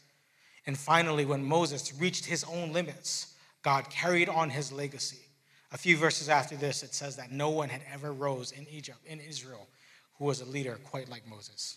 And 0.67 0.77
finally, 0.77 1.25
when 1.25 1.45
Moses 1.45 1.95
reached 1.95 2.25
his 2.25 2.43
own 2.43 2.73
limits, 2.73 3.35
God 3.63 3.89
carried 3.89 4.29
on 4.29 4.51
his 4.51 4.73
legacy. 4.73 5.21
A 5.71 5.79
few 5.79 5.97
verses 5.97 6.29
after 6.29 6.57
this, 6.57 6.83
it 6.83 6.93
says 6.93 7.15
that 7.15 7.31
no 7.31 7.51
one 7.51 7.69
had 7.69 7.83
ever 7.93 8.13
rose 8.13 8.51
in 8.51 8.67
Egypt, 8.69 8.99
in 9.07 9.21
Israel, 9.21 9.69
who 10.19 10.25
was 10.25 10.41
a 10.41 10.45
leader 10.45 10.81
quite 10.83 11.09
like 11.09 11.29
Moses. 11.29 11.77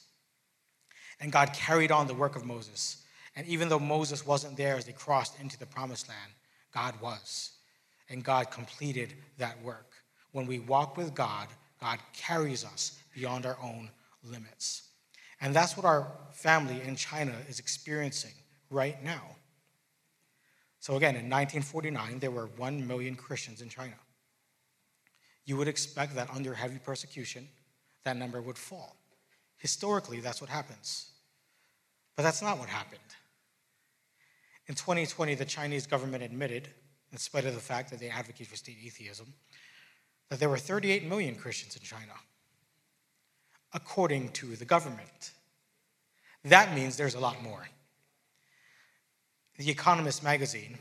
And 1.20 1.32
God 1.32 1.54
carried 1.54 1.92
on 1.92 2.08
the 2.08 2.16
work 2.16 2.36
of 2.36 2.48
Moses. 2.48 3.04
And 3.36 3.46
even 3.46 3.70
though 3.70 3.78
Moses 3.78 4.26
wasn't 4.26 4.58
there 4.58 4.76
as 4.76 4.86
they 4.86 4.92
crossed 4.92 5.40
into 5.40 5.60
the 5.60 5.68
promised 5.68 6.10
land, 6.10 6.32
God 6.74 7.00
was. 7.00 7.52
And 8.10 8.24
God 8.24 8.50
completed 8.50 9.14
that 9.38 9.62
work. 9.62 9.92
When 10.38 10.46
we 10.46 10.60
walk 10.60 10.98
with 10.98 11.16
God, 11.16 11.48
God 11.82 11.98
carries 12.14 12.64
us 12.64 13.00
beyond 13.16 13.48
our 13.48 13.58
own 13.60 13.90
limits. 14.24 14.84
And 15.42 15.52
that's 15.52 15.76
what 15.76 15.84
our 15.84 16.12
family 16.32 16.80
in 16.86 16.96
China 16.96 17.34
is 17.50 17.58
experiencing 17.58 18.34
right 18.70 19.04
now. 19.04 19.24
So, 20.80 20.96
again, 20.96 21.16
in 21.16 21.28
1949, 21.28 22.20
there 22.20 22.30
were 22.30 22.52
1 22.56 22.86
million 22.86 23.16
Christians 23.16 23.64
in 23.64 23.70
China. 23.70 23.96
You 25.46 25.58
would 25.58 25.68
expect 25.68 26.14
that 26.14 26.30
under 26.30 26.54
heavy 26.54 26.78
persecution, 26.78 27.48
that 28.04 28.16
number 28.16 28.40
would 28.40 28.60
fall. 28.60 28.96
Historically, 29.58 30.20
that's 30.20 30.40
what 30.40 30.52
happens. 30.52 31.10
But 32.16 32.22
that's 32.22 32.44
not 32.44 32.60
what 32.60 32.70
happened. 32.70 33.00
In 34.68 34.76
2020, 34.76 35.34
the 35.34 35.46
Chinese 35.46 35.88
government 35.88 36.22
admitted, 36.22 36.70
in 37.12 37.18
spite 37.18 37.46
of 37.46 37.56
the 37.56 37.60
fact 37.60 37.90
that 37.90 38.00
they 38.00 38.10
advocate 38.10 38.46
for 38.46 38.56
state 38.56 38.78
atheism, 38.86 39.34
that 40.30 40.40
there 40.40 40.50
were 40.50 40.58
38 40.58 41.08
million 41.08 41.36
Christians 41.36 41.76
in 41.76 41.82
China, 41.82 42.14
according 43.74 44.30
to 44.30 44.56
the 44.56 44.66
government. 44.66 45.32
That 46.44 46.74
means 46.74 46.98
there's 46.98 47.16
a 47.16 47.20
lot 47.20 47.42
more. 47.42 47.68
The 49.58 49.70
Economist 49.70 50.24
magazine 50.24 50.78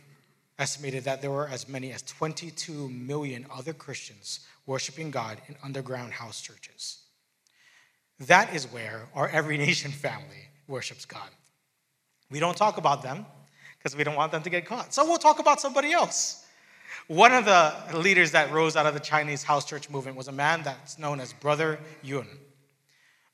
estimated 0.58 1.04
that 1.04 1.20
there 1.22 1.30
were 1.30 1.48
as 1.48 1.68
many 1.68 1.92
as 1.92 2.02
22 2.02 2.88
million 2.88 3.46
other 3.52 3.72
Christians 3.72 4.40
worshiping 4.66 5.10
God 5.10 5.38
in 5.48 5.56
underground 5.62 6.12
house 6.12 6.40
churches. 6.40 6.98
That 8.20 8.54
is 8.54 8.64
where 8.72 9.02
our 9.14 9.28
Every 9.28 9.58
Nation 9.58 9.90
family 9.90 10.48
worships 10.66 11.04
God. 11.04 11.28
We 12.30 12.40
don't 12.40 12.56
talk 12.56 12.78
about 12.78 13.02
them 13.02 13.26
because 13.78 13.96
we 13.96 14.04
don't 14.04 14.16
want 14.16 14.32
them 14.32 14.42
to 14.42 14.50
get 14.50 14.66
caught. 14.66 14.94
So 14.94 15.04
we'll 15.04 15.18
talk 15.18 15.38
about 15.38 15.60
somebody 15.60 15.92
else. 15.92 16.45
One 17.08 17.32
of 17.32 17.44
the 17.44 17.72
leaders 17.96 18.32
that 18.32 18.50
rose 18.50 18.74
out 18.74 18.84
of 18.84 18.94
the 18.94 19.00
Chinese 19.00 19.44
house 19.44 19.64
church 19.64 19.88
movement 19.88 20.16
was 20.16 20.26
a 20.26 20.32
man 20.32 20.62
that's 20.64 20.98
known 20.98 21.20
as 21.20 21.32
Brother 21.32 21.78
Yun. 22.02 22.26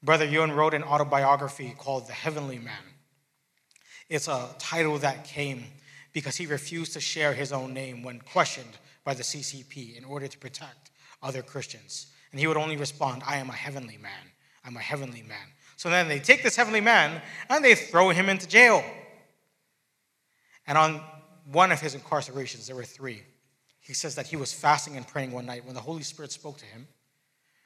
Brother 0.02 0.26
Yun 0.26 0.52
wrote 0.52 0.74
an 0.74 0.82
autobiography 0.82 1.74
called 1.78 2.06
The 2.06 2.12
Heavenly 2.12 2.58
Man. 2.58 2.82
It's 4.10 4.28
a 4.28 4.50
title 4.58 4.98
that 4.98 5.24
came 5.24 5.64
because 6.12 6.36
he 6.36 6.44
refused 6.44 6.92
to 6.92 7.00
share 7.00 7.32
his 7.32 7.50
own 7.50 7.72
name 7.72 8.02
when 8.02 8.20
questioned 8.20 8.76
by 9.04 9.14
the 9.14 9.22
CCP 9.22 9.96
in 9.96 10.04
order 10.04 10.28
to 10.28 10.38
protect 10.38 10.90
other 11.22 11.40
Christians. 11.40 12.08
And 12.30 12.38
he 12.38 12.46
would 12.46 12.58
only 12.58 12.76
respond, 12.76 13.22
I 13.26 13.38
am 13.38 13.48
a 13.48 13.54
heavenly 13.54 13.96
man. 13.96 14.32
I'm 14.66 14.76
a 14.76 14.80
heavenly 14.80 15.22
man. 15.22 15.46
So 15.76 15.88
then 15.88 16.08
they 16.08 16.18
take 16.18 16.42
this 16.42 16.56
heavenly 16.56 16.82
man 16.82 17.22
and 17.48 17.64
they 17.64 17.74
throw 17.74 18.10
him 18.10 18.28
into 18.28 18.46
jail. 18.46 18.84
And 20.66 20.76
on 20.76 21.00
one 21.50 21.72
of 21.72 21.80
his 21.80 21.94
incarcerations, 21.94 22.66
there 22.66 22.76
were 22.76 22.84
three 22.84 23.22
he 23.82 23.94
says 23.94 24.14
that 24.14 24.28
he 24.28 24.36
was 24.36 24.52
fasting 24.52 24.96
and 24.96 25.06
praying 25.06 25.32
one 25.32 25.44
night 25.44 25.64
when 25.64 25.74
the 25.74 25.80
Holy 25.80 26.04
Spirit 26.04 26.30
spoke 26.30 26.56
to 26.58 26.64
him. 26.64 26.86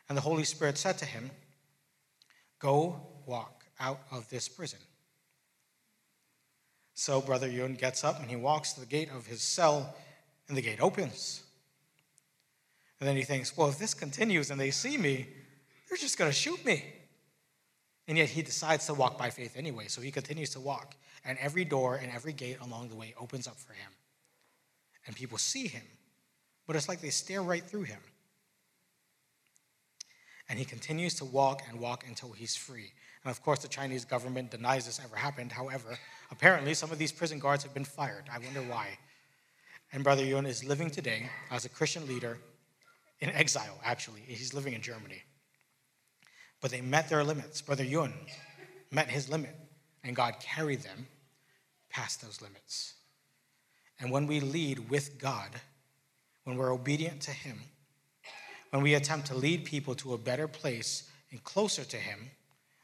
And 0.09 0.17
the 0.17 0.23
Holy 0.23 0.45
Spirit 0.45 0.79
said 0.79 0.97
to 0.99 1.05
him, 1.05 1.31
Go 2.59 3.01
walk 3.27 3.65
out 3.79 4.01
of 4.11 4.29
this 4.31 4.49
prison. 4.49 4.79
So 6.95 7.21
Brother 7.21 7.49
Yun 7.49 7.75
gets 7.75 8.03
up 8.03 8.19
and 8.19 8.31
he 8.31 8.37
walks 8.37 8.73
to 8.73 8.81
the 8.81 8.87
gate 8.87 9.11
of 9.15 9.27
his 9.27 9.43
cell, 9.43 9.95
and 10.49 10.57
the 10.57 10.63
gate 10.63 10.81
opens. 10.81 11.43
And 12.99 13.07
then 13.07 13.17
he 13.17 13.23
thinks, 13.23 13.55
Well, 13.55 13.69
if 13.69 13.79
this 13.79 13.93
continues 13.93 14.51
and 14.51 14.59
they 14.59 14.71
see 14.71 14.97
me, 14.97 15.27
they're 15.89 15.99
just 15.99 16.17
going 16.17 16.31
to 16.31 16.37
shoot 16.37 16.65
me. 16.65 16.83
And 18.09 18.17
yet 18.17 18.31
he 18.31 18.41
decides 18.41 18.87
to 18.87 18.95
walk 18.95 19.19
by 19.19 19.29
faith 19.29 19.55
anyway, 19.55 19.89
so 19.89 20.01
he 20.01 20.11
continues 20.11 20.51
to 20.51 20.61
walk. 20.61 20.95
And 21.27 21.37
every 21.39 21.65
door 21.67 21.97
and 21.97 22.11
every 22.11 22.33
gate 22.33 22.57
along 22.63 22.89
the 22.89 22.95
way 22.95 23.13
opens 23.21 23.47
up 23.47 23.59
for 23.59 23.75
him. 23.75 23.91
And 25.07 25.15
people 25.15 25.37
see 25.37 25.67
him 25.67 25.83
but 26.67 26.77
it's 26.77 26.89
like 26.89 27.01
they 27.01 27.11
stare 27.11 27.43
right 27.43 27.63
through 27.63 27.85
him. 27.85 28.01
And 30.49 30.59
he 30.59 30.65
continues 30.65 31.15
to 31.15 31.25
walk 31.25 31.63
and 31.69 31.81
walk 31.81 32.05
until 32.07 32.33
he's 32.33 32.57
free. 32.57 32.93
And 33.25 33.31
of 33.31 33.43
course, 33.43 33.61
the 33.61 33.69
Chinese 33.69 34.05
government 34.05 34.53
denies 34.53 34.87
this 34.87 35.01
ever 35.05 35.17
happened. 35.17 35.51
However, 35.51 35.99
apparently, 36.31 36.75
some 36.75 36.93
of 36.93 36.99
these 36.99 37.11
prison 37.11 37.41
guards 37.41 37.65
have 37.65 37.75
been 37.75 37.85
fired. 37.85 38.25
I 38.33 38.39
wonder 38.39 38.61
why. 38.61 38.99
And 39.93 40.05
Brother 40.05 40.25
Yun 40.25 40.47
is 40.47 40.63
living 40.63 40.91
today 40.91 41.31
as 41.51 41.65
a 41.65 41.69
Christian 41.69 42.07
leader 42.07 42.39
in 43.21 43.31
exile, 43.31 43.81
actually. 43.85 44.21
He's 44.27 44.55
living 44.55 44.75
in 44.75 44.83
Germany. 44.83 45.23
But 46.61 46.71
they 46.71 46.81
met 46.81 47.09
their 47.09 47.25
limits. 47.25 47.61
Brother 47.61 47.85
Yun 47.85 48.13
met 48.91 49.09
his 49.09 49.29
limit, 49.29 49.55
and 50.05 50.15
God 50.15 50.35
carried 50.41 50.83
them 50.83 51.07
past 51.91 52.23
those 52.23 52.41
limits. 52.41 52.95
And 53.99 54.11
when 54.11 54.27
we 54.27 54.41
lead 54.41 54.91
with 54.91 55.19
God, 55.19 55.51
when 56.47 56.57
we're 56.57 56.73
obedient 56.73 57.21
to 57.23 57.33
Him, 57.33 57.61
when 58.71 58.81
we 58.81 58.95
attempt 58.95 59.27
to 59.27 59.35
lead 59.35 59.65
people 59.65 59.97
to 59.97 60.15
a 60.15 60.19
better 60.19 60.47
place 60.47 61.11
and 61.33 61.43
closer 61.43 61.83
to 61.83 61.97
Him, 61.97 62.31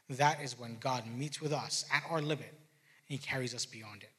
that 0.09 0.43
is 0.43 0.59
when 0.59 0.75
God 0.81 1.05
meets 1.07 1.39
with 1.39 1.53
us 1.53 1.85
at 1.91 2.03
our 2.09 2.21
limit 2.21 2.49
and 2.49 3.07
He 3.07 3.17
carries 3.17 3.55
us 3.55 3.65
beyond 3.65 4.03
it. 4.03 4.11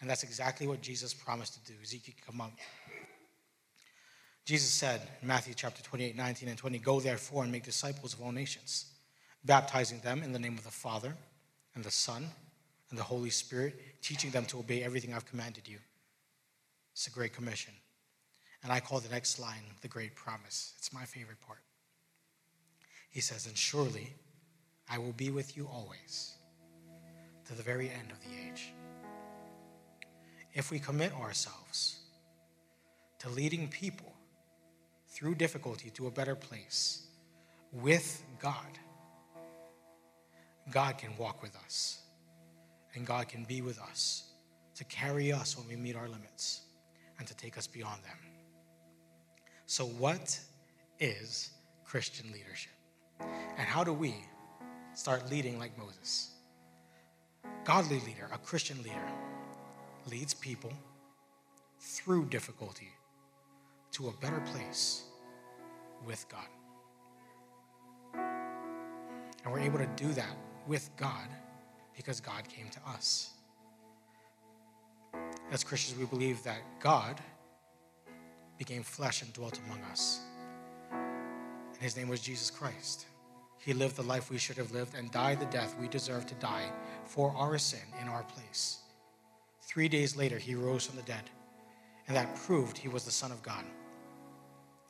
And 0.00 0.10
that's 0.10 0.24
exactly 0.24 0.66
what 0.66 0.82
Jesus 0.82 1.14
promised 1.14 1.54
to 1.54 1.72
do. 1.72 1.78
Ezekiel, 1.80 2.16
come 2.26 2.40
up. 2.40 2.50
Jesus 4.44 4.70
said 4.70 5.00
in 5.22 5.28
Matthew 5.28 5.54
chapter 5.54 5.80
28, 5.84 6.16
19 6.16 6.48
and 6.48 6.58
20, 6.58 6.78
Go 6.80 6.98
therefore 6.98 7.44
and 7.44 7.52
make 7.52 7.62
disciples 7.62 8.14
of 8.14 8.20
all 8.20 8.32
nations, 8.32 8.86
baptizing 9.44 10.00
them 10.00 10.24
in 10.24 10.32
the 10.32 10.40
name 10.40 10.58
of 10.58 10.64
the 10.64 10.72
Father 10.72 11.14
and 11.76 11.84
the 11.84 11.90
Son 11.92 12.26
and 12.90 12.98
the 12.98 13.04
Holy 13.04 13.30
Spirit, 13.30 14.02
teaching 14.02 14.30
them 14.30 14.44
to 14.46 14.58
obey 14.58 14.82
everything 14.82 15.14
I've 15.14 15.24
commanded 15.24 15.68
you. 15.68 15.78
It's 16.92 17.06
a 17.06 17.10
great 17.10 17.32
commission. 17.32 17.72
And 18.62 18.72
I 18.72 18.80
call 18.80 19.00
the 19.00 19.08
next 19.08 19.38
line 19.38 19.62
the 19.80 19.88
great 19.88 20.14
promise. 20.14 20.74
It's 20.78 20.92
my 20.92 21.04
favorite 21.04 21.40
part. 21.46 21.60
He 23.10 23.20
says, 23.20 23.46
And 23.46 23.56
surely 23.56 24.14
I 24.88 24.98
will 24.98 25.12
be 25.12 25.30
with 25.30 25.56
you 25.56 25.68
always 25.72 26.34
to 27.46 27.54
the 27.54 27.62
very 27.62 27.88
end 27.88 28.10
of 28.10 28.18
the 28.20 28.50
age. 28.50 28.72
If 30.52 30.70
we 30.70 30.78
commit 30.78 31.12
ourselves 31.14 32.00
to 33.18 33.28
leading 33.28 33.68
people 33.68 34.12
through 35.08 35.34
difficulty 35.34 35.90
to 35.90 36.06
a 36.06 36.10
better 36.10 36.34
place 36.34 37.06
with 37.72 38.22
God, 38.40 38.78
God 40.70 40.98
can 40.98 41.16
walk 41.16 41.42
with 41.42 41.54
us 41.64 42.00
and 42.94 43.06
God 43.06 43.28
can 43.28 43.44
be 43.44 43.60
with 43.60 43.78
us 43.80 44.24
to 44.74 44.84
carry 44.84 45.32
us 45.32 45.56
when 45.56 45.68
we 45.68 45.76
meet 45.76 45.96
our 45.96 46.08
limits 46.08 46.62
and 47.18 47.26
to 47.28 47.36
take 47.36 47.56
us 47.56 47.66
beyond 47.66 48.02
them. 48.02 48.25
So, 49.68 49.84
what 49.84 50.38
is 51.00 51.50
Christian 51.84 52.26
leadership? 52.32 52.72
And 53.18 53.66
how 53.66 53.82
do 53.82 53.92
we 53.92 54.14
start 54.94 55.28
leading 55.28 55.58
like 55.58 55.76
Moses? 55.76 56.30
Godly 57.64 57.98
leader, 58.06 58.28
a 58.32 58.38
Christian 58.38 58.80
leader, 58.84 59.10
leads 60.08 60.34
people 60.34 60.72
through 61.80 62.26
difficulty 62.26 62.90
to 63.90 64.06
a 64.06 64.12
better 64.22 64.40
place 64.52 65.02
with 66.06 66.24
God. 66.28 66.46
And 69.44 69.52
we're 69.52 69.58
able 69.58 69.78
to 69.78 69.88
do 69.96 70.12
that 70.12 70.36
with 70.68 70.90
God 70.96 71.26
because 71.96 72.20
God 72.20 72.48
came 72.48 72.68
to 72.68 72.78
us. 72.88 73.30
As 75.50 75.64
Christians, 75.64 75.98
we 75.98 76.06
believe 76.06 76.40
that 76.44 76.60
God 76.78 77.20
became 78.58 78.82
flesh 78.82 79.22
and 79.22 79.32
dwelt 79.32 79.60
among 79.66 79.80
us. 79.84 80.20
And 80.92 81.82
his 81.82 81.96
name 81.96 82.08
was 82.08 82.20
Jesus 82.20 82.50
Christ. 82.50 83.06
He 83.58 83.74
lived 83.74 83.96
the 83.96 84.02
life 84.02 84.30
we 84.30 84.38
should 84.38 84.56
have 84.56 84.72
lived 84.72 84.94
and 84.94 85.10
died 85.10 85.40
the 85.40 85.46
death 85.46 85.74
we 85.80 85.88
deserve 85.88 86.26
to 86.26 86.34
die 86.36 86.70
for 87.04 87.34
our 87.36 87.58
sin 87.58 87.80
in 88.00 88.08
our 88.08 88.22
place. 88.22 88.78
Three 89.62 89.88
days 89.88 90.16
later, 90.16 90.38
he 90.38 90.54
rose 90.54 90.86
from 90.86 90.96
the 90.96 91.02
dead, 91.02 91.24
and 92.06 92.16
that 92.16 92.34
proved 92.36 92.78
he 92.78 92.88
was 92.88 93.04
the 93.04 93.10
Son 93.10 93.32
of 93.32 93.42
God. 93.42 93.64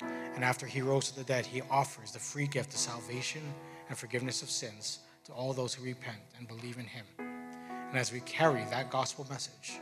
And 0.00 0.44
after 0.44 0.66
he 0.66 0.82
rose 0.82 1.10
from 1.10 1.22
the 1.22 1.26
dead, 1.26 1.46
he 1.46 1.62
offers 1.70 2.12
the 2.12 2.18
free 2.18 2.46
gift 2.46 2.74
of 2.74 2.78
salvation 2.78 3.42
and 3.88 3.96
forgiveness 3.96 4.42
of 4.42 4.50
sins 4.50 5.00
to 5.24 5.32
all 5.32 5.52
those 5.52 5.74
who 5.74 5.84
repent 5.84 6.18
and 6.38 6.46
believe 6.46 6.78
in 6.78 6.84
him. 6.84 7.06
And 7.18 7.96
as 7.96 8.12
we 8.12 8.20
carry 8.20 8.64
that 8.66 8.90
gospel 8.90 9.26
message, 9.30 9.80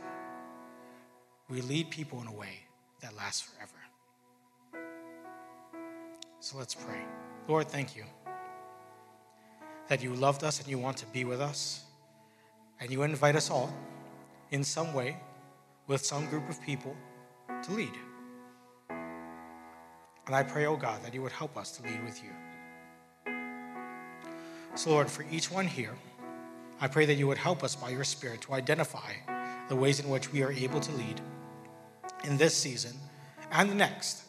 we 1.49 1.61
lead 1.61 1.89
people 1.91 2.21
in 2.21 2.27
a 2.27 2.33
way 2.33 2.64
that 3.01 3.15
lasts 3.15 3.41
forever. 3.41 3.71
So 6.39 6.57
let's 6.57 6.75
pray. 6.75 7.01
Lord, 7.47 7.67
thank 7.67 7.95
you 7.95 8.03
that 9.87 10.01
you 10.01 10.13
loved 10.13 10.43
us 10.43 10.59
and 10.59 10.67
you 10.67 10.79
want 10.79 10.97
to 10.97 11.05
be 11.07 11.23
with 11.25 11.39
us, 11.39 11.83
and 12.79 12.91
you 12.91 13.03
invite 13.03 13.35
us 13.35 13.49
all 13.49 13.73
in 14.51 14.63
some 14.63 14.93
way 14.93 15.17
with 15.87 16.03
some 16.03 16.25
group 16.27 16.49
of 16.49 16.61
people 16.61 16.95
to 17.63 17.71
lead. 17.71 17.93
And 18.89 20.35
I 20.35 20.41
pray, 20.41 20.65
oh 20.65 20.75
God, 20.75 21.03
that 21.03 21.13
you 21.13 21.21
would 21.21 21.31
help 21.31 21.55
us 21.55 21.71
to 21.77 21.83
lead 21.83 22.03
with 22.03 22.21
you. 22.23 22.31
So, 24.73 24.89
Lord, 24.89 25.09
for 25.09 25.23
each 25.31 25.51
one 25.51 25.67
here, 25.67 25.93
I 26.81 26.87
pray 26.87 27.05
that 27.05 27.13
you 27.13 27.27
would 27.27 27.37
help 27.37 27.63
us 27.63 27.75
by 27.75 27.89
your 27.89 28.03
Spirit 28.03 28.41
to 28.41 28.53
identify 28.53 29.13
the 29.69 29.75
ways 29.75 29.99
in 29.99 30.09
which 30.09 30.33
we 30.33 30.43
are 30.43 30.51
able 30.51 30.79
to 30.79 30.91
lead 30.93 31.21
in 32.25 32.37
this 32.37 32.55
season 32.55 32.93
and 33.51 33.69
the 33.69 33.75
next. 33.75 34.23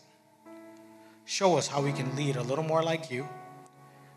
Show 1.24 1.56
us 1.56 1.66
how 1.66 1.82
we 1.82 1.92
can 1.92 2.14
lead 2.14 2.36
a 2.36 2.42
little 2.42 2.64
more 2.64 2.82
like 2.82 3.10
you, 3.10 3.28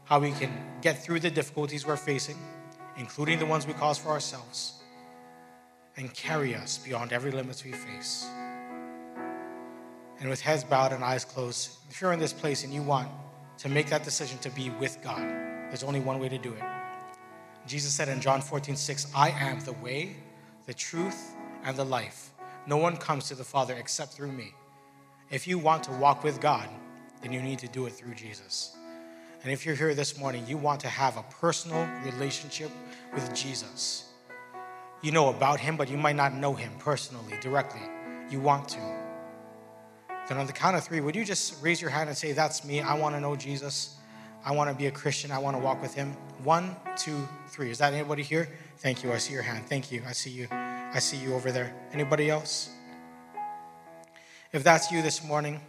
how 0.05 0.19
we 0.19 0.31
can 0.31 0.51
get 0.81 1.03
through 1.03 1.19
the 1.19 1.31
difficulties 1.31 1.85
we're 1.85 1.97
facing, 1.97 2.37
including 2.97 3.39
the 3.39 3.45
ones 3.45 3.65
we 3.65 3.73
cause 3.73 3.97
for 3.97 4.09
ourselves, 4.09 4.73
and 5.97 6.13
carry 6.13 6.53
us 6.53 6.77
beyond 6.77 7.11
every 7.11 7.31
limit 7.31 7.61
we 7.65 7.71
face. 7.71 8.27
And 10.19 10.29
with 10.29 10.41
heads 10.41 10.63
bowed 10.63 10.91
and 10.91 11.03
eyes 11.03 11.25
closed, 11.25 11.77
if 11.89 12.01
you're 12.01 12.13
in 12.13 12.19
this 12.19 12.33
place 12.33 12.63
and 12.63 12.73
you 12.73 12.83
want 12.83 13.09
to 13.59 13.69
make 13.69 13.87
that 13.89 14.03
decision 14.03 14.37
to 14.39 14.49
be 14.51 14.69
with 14.69 15.01
God, 15.01 15.21
there's 15.69 15.83
only 15.83 15.99
one 15.99 16.19
way 16.19 16.29
to 16.29 16.37
do 16.37 16.53
it. 16.53 16.63
Jesus 17.67 17.93
said 17.93 18.09
in 18.09 18.19
John 18.19 18.41
14, 18.41 18.75
6, 18.75 19.11
I 19.15 19.29
am 19.29 19.59
the 19.61 19.73
way, 19.73 20.15
the 20.65 20.73
truth, 20.73 21.35
and 21.63 21.77
the 21.77 21.85
life. 21.85 22.31
No 22.69 22.77
one 22.77 22.97
comes 22.97 23.27
to 23.29 23.35
the 23.35 23.43
Father 23.43 23.73
except 23.79 24.13
through 24.13 24.31
me. 24.31 24.53
If 25.31 25.47
you 25.47 25.57
want 25.57 25.83
to 25.85 25.91
walk 25.93 26.23
with 26.23 26.39
God, 26.39 26.69
then 27.19 27.33
you 27.33 27.41
need 27.41 27.57
to 27.59 27.67
do 27.67 27.87
it 27.87 27.93
through 27.93 28.13
Jesus. 28.13 28.77
And 29.41 29.51
if 29.51 29.65
you're 29.65 29.73
here 29.73 29.95
this 29.95 30.19
morning, 30.19 30.45
you 30.47 30.55
want 30.55 30.79
to 30.81 30.87
have 30.87 31.17
a 31.17 31.23
personal 31.41 31.89
relationship 32.05 32.69
with 33.15 33.33
Jesus. 33.33 34.11
You 35.01 35.11
know 35.11 35.29
about 35.29 35.59
him, 35.59 35.77
but 35.77 35.89
you 35.89 35.97
might 35.97 36.15
not 36.15 36.35
know 36.35 36.53
him 36.53 36.71
personally, 36.77 37.33
directly. 37.41 37.81
You 38.29 38.39
want 38.39 38.69
to. 38.69 38.79
Then 40.27 40.37
on 40.37 40.45
the 40.45 40.53
count 40.53 40.77
of 40.77 40.83
three, 40.83 41.01
would 41.01 41.15
you 41.15 41.25
just 41.25 41.63
raise 41.63 41.81
your 41.81 41.89
hand 41.89 42.07
and 42.07 42.15
say, 42.15 42.33
That's 42.33 42.63
me. 42.63 42.81
I 42.81 42.93
want 42.93 43.15
to 43.15 43.19
know 43.19 43.35
Jesus. 43.35 43.95
I 44.45 44.51
want 44.51 44.69
to 44.69 44.75
be 44.75 44.85
a 44.85 44.91
Christian. 44.91 45.31
I 45.31 45.39
want 45.39 45.57
to 45.57 45.63
walk 45.63 45.81
with 45.81 45.95
him. 45.95 46.11
One, 46.43 46.75
two, 46.95 47.27
three. 47.47 47.71
Is 47.71 47.79
that 47.79 47.93
anybody 47.93 48.21
here? 48.21 48.47
Thank 48.77 49.03
you. 49.03 49.11
I 49.11 49.17
see 49.17 49.33
your 49.33 49.41
hand. 49.41 49.65
Thank 49.65 49.91
you. 49.91 50.03
I 50.07 50.11
see 50.11 50.29
you. 50.29 50.47
I 50.91 50.99
see 50.99 51.17
you 51.17 51.33
over 51.35 51.51
there. 51.51 51.73
Anybody 51.93 52.29
else? 52.29 52.69
If 54.51 54.63
that's 54.63 54.91
you 54.91 55.01
this 55.01 55.23
morning, 55.23 55.61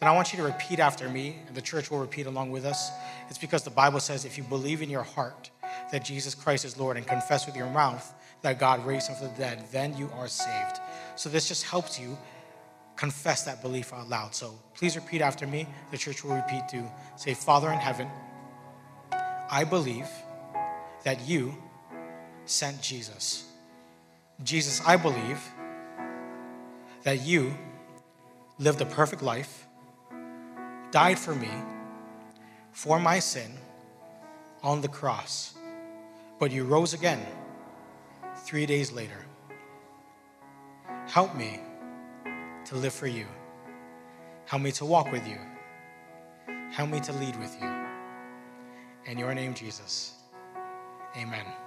then 0.00 0.08
I 0.08 0.12
want 0.12 0.32
you 0.32 0.38
to 0.38 0.44
repeat 0.44 0.78
after 0.80 1.08
me, 1.08 1.36
and 1.46 1.56
the 1.56 1.62
church 1.62 1.90
will 1.90 2.00
repeat 2.00 2.26
along 2.26 2.50
with 2.50 2.64
us. 2.64 2.90
It's 3.28 3.38
because 3.38 3.62
the 3.62 3.70
Bible 3.70 4.00
says 4.00 4.24
if 4.24 4.36
you 4.36 4.44
believe 4.44 4.82
in 4.82 4.90
your 4.90 5.04
heart 5.04 5.50
that 5.92 6.04
Jesus 6.04 6.34
Christ 6.34 6.64
is 6.64 6.76
Lord 6.76 6.96
and 6.96 7.06
confess 7.06 7.46
with 7.46 7.56
your 7.56 7.70
mouth 7.70 8.12
that 8.42 8.58
God 8.58 8.84
raised 8.84 9.08
him 9.08 9.16
from 9.16 9.28
the 9.28 9.34
dead, 9.34 9.64
then 9.72 9.96
you 9.96 10.10
are 10.16 10.28
saved. 10.28 10.80
So 11.14 11.28
this 11.28 11.48
just 11.48 11.64
helps 11.64 11.98
you 11.98 12.18
confess 12.96 13.44
that 13.44 13.62
belief 13.62 13.92
out 13.92 14.08
loud. 14.08 14.34
So 14.34 14.58
please 14.74 14.96
repeat 14.96 15.22
after 15.22 15.46
me. 15.46 15.66
The 15.90 15.98
church 15.98 16.24
will 16.24 16.34
repeat 16.34 16.68
to 16.70 16.90
say, 17.16 17.34
Father 17.34 17.70
in 17.70 17.78
heaven, 17.78 18.08
I 19.12 19.64
believe 19.64 20.08
that 21.04 21.20
you 21.26 21.56
sent 22.44 22.82
Jesus. 22.82 23.45
Jesus, 24.42 24.82
I 24.86 24.96
believe 24.96 25.40
that 27.02 27.20
you 27.22 27.56
lived 28.58 28.80
a 28.80 28.86
perfect 28.86 29.22
life, 29.22 29.66
died 30.90 31.18
for 31.18 31.34
me, 31.34 31.50
for 32.72 32.98
my 32.98 33.18
sin, 33.18 33.52
on 34.62 34.80
the 34.80 34.88
cross, 34.88 35.54
but 36.38 36.50
you 36.50 36.64
rose 36.64 36.92
again 36.92 37.24
three 38.44 38.66
days 38.66 38.92
later. 38.92 39.24
Help 41.06 41.34
me 41.34 41.60
to 42.64 42.76
live 42.76 42.92
for 42.92 43.06
you. 43.06 43.26
Help 44.46 44.62
me 44.62 44.72
to 44.72 44.84
walk 44.84 45.10
with 45.12 45.26
you. 45.26 45.38
Help 46.70 46.90
me 46.90 47.00
to 47.00 47.12
lead 47.12 47.36
with 47.36 47.56
you. 47.60 47.68
In 49.06 49.18
your 49.18 49.34
name, 49.34 49.54
Jesus. 49.54 50.14
Amen. 51.16 51.65